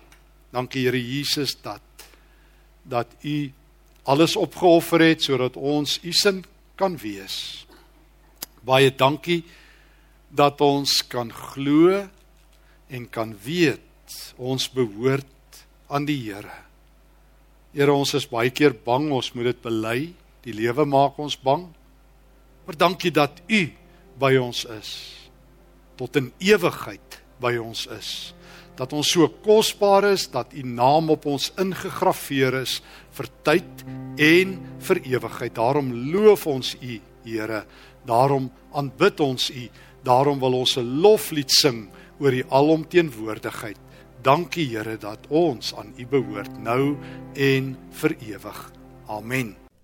Dankie 0.53 0.85
Here 0.85 1.01
Jesus 1.01 1.55
dat 1.65 1.88
dat 2.89 3.13
U 3.23 3.53
alles 4.09 4.37
opgeoffer 4.37 5.05
het 5.05 5.23
sodat 5.23 5.57
ons 5.57 5.99
U 6.03 6.13
sin 6.13 6.43
kan 6.79 6.97
wees. 7.01 7.67
Baie 8.65 8.91
dankie 8.95 9.43
dat 10.29 10.61
ons 10.65 11.01
kan 11.09 11.33
glo 11.33 12.05
en 12.89 13.09
kan 13.13 13.35
weet 13.45 14.33
ons 14.37 14.69
behoort 14.73 15.65
aan 15.89 16.09
die 16.09 16.21
Here. 16.29 16.55
Here 17.73 17.93
ons 17.93 18.15
is 18.17 18.29
baie 18.29 18.51
keer 18.51 18.73
bang, 18.73 19.11
ons 19.13 19.33
moet 19.37 19.53
dit 19.53 19.61
bely. 19.65 19.99
Die 20.45 20.55
lewe 20.57 20.87
maak 20.89 21.19
ons 21.21 21.37
bang. 21.37 21.67
Maar 22.65 22.77
dankie 22.81 23.13
dat 23.13 23.43
U 23.49 23.61
by 24.21 24.33
ons 24.41 24.65
is. 24.79 24.91
Tot 25.99 26.17
in 26.17 26.31
ewigheid 26.41 27.21
by 27.43 27.57
ons 27.61 27.87
is. 27.93 28.11
Dat 28.79 28.95
ons 28.95 29.11
so 29.11 29.27
kosbaar 29.43 30.07
is 30.13 30.29
dat 30.31 30.55
U 30.55 30.63
naam 30.63 31.11
op 31.11 31.27
ons 31.27 31.51
ingegrafieer 31.59 32.61
is 32.63 32.79
vir 33.19 33.29
tyd 33.43 33.85
en 34.23 34.55
vir 34.87 35.03
ewigheid. 35.03 35.55
Daarom 35.59 35.93
loof 36.13 36.47
ons 36.47 36.77
U, 36.81 37.01
Here. 37.29 37.65
Daarom 38.07 38.49
aanbid 38.73 39.21
ons 39.21 39.51
U. 39.51 39.69
Daarom 40.07 40.39
wil 40.41 40.61
ons 40.63 40.79
'n 40.79 41.01
loflied 41.03 41.51
sing 41.51 41.91
oor 42.21 42.33
U 42.33 42.43
alomteenwoordigheid. 42.49 43.79
Dankie 44.23 44.69
Here 44.69 44.97
dat 44.97 45.27
ons 45.29 45.75
aan 45.75 45.93
U 45.99 46.07
behoort 46.07 46.59
nou 46.59 46.97
en 47.35 47.77
vir 47.91 48.17
ewig. 48.21 48.73
Amen. 49.09 49.68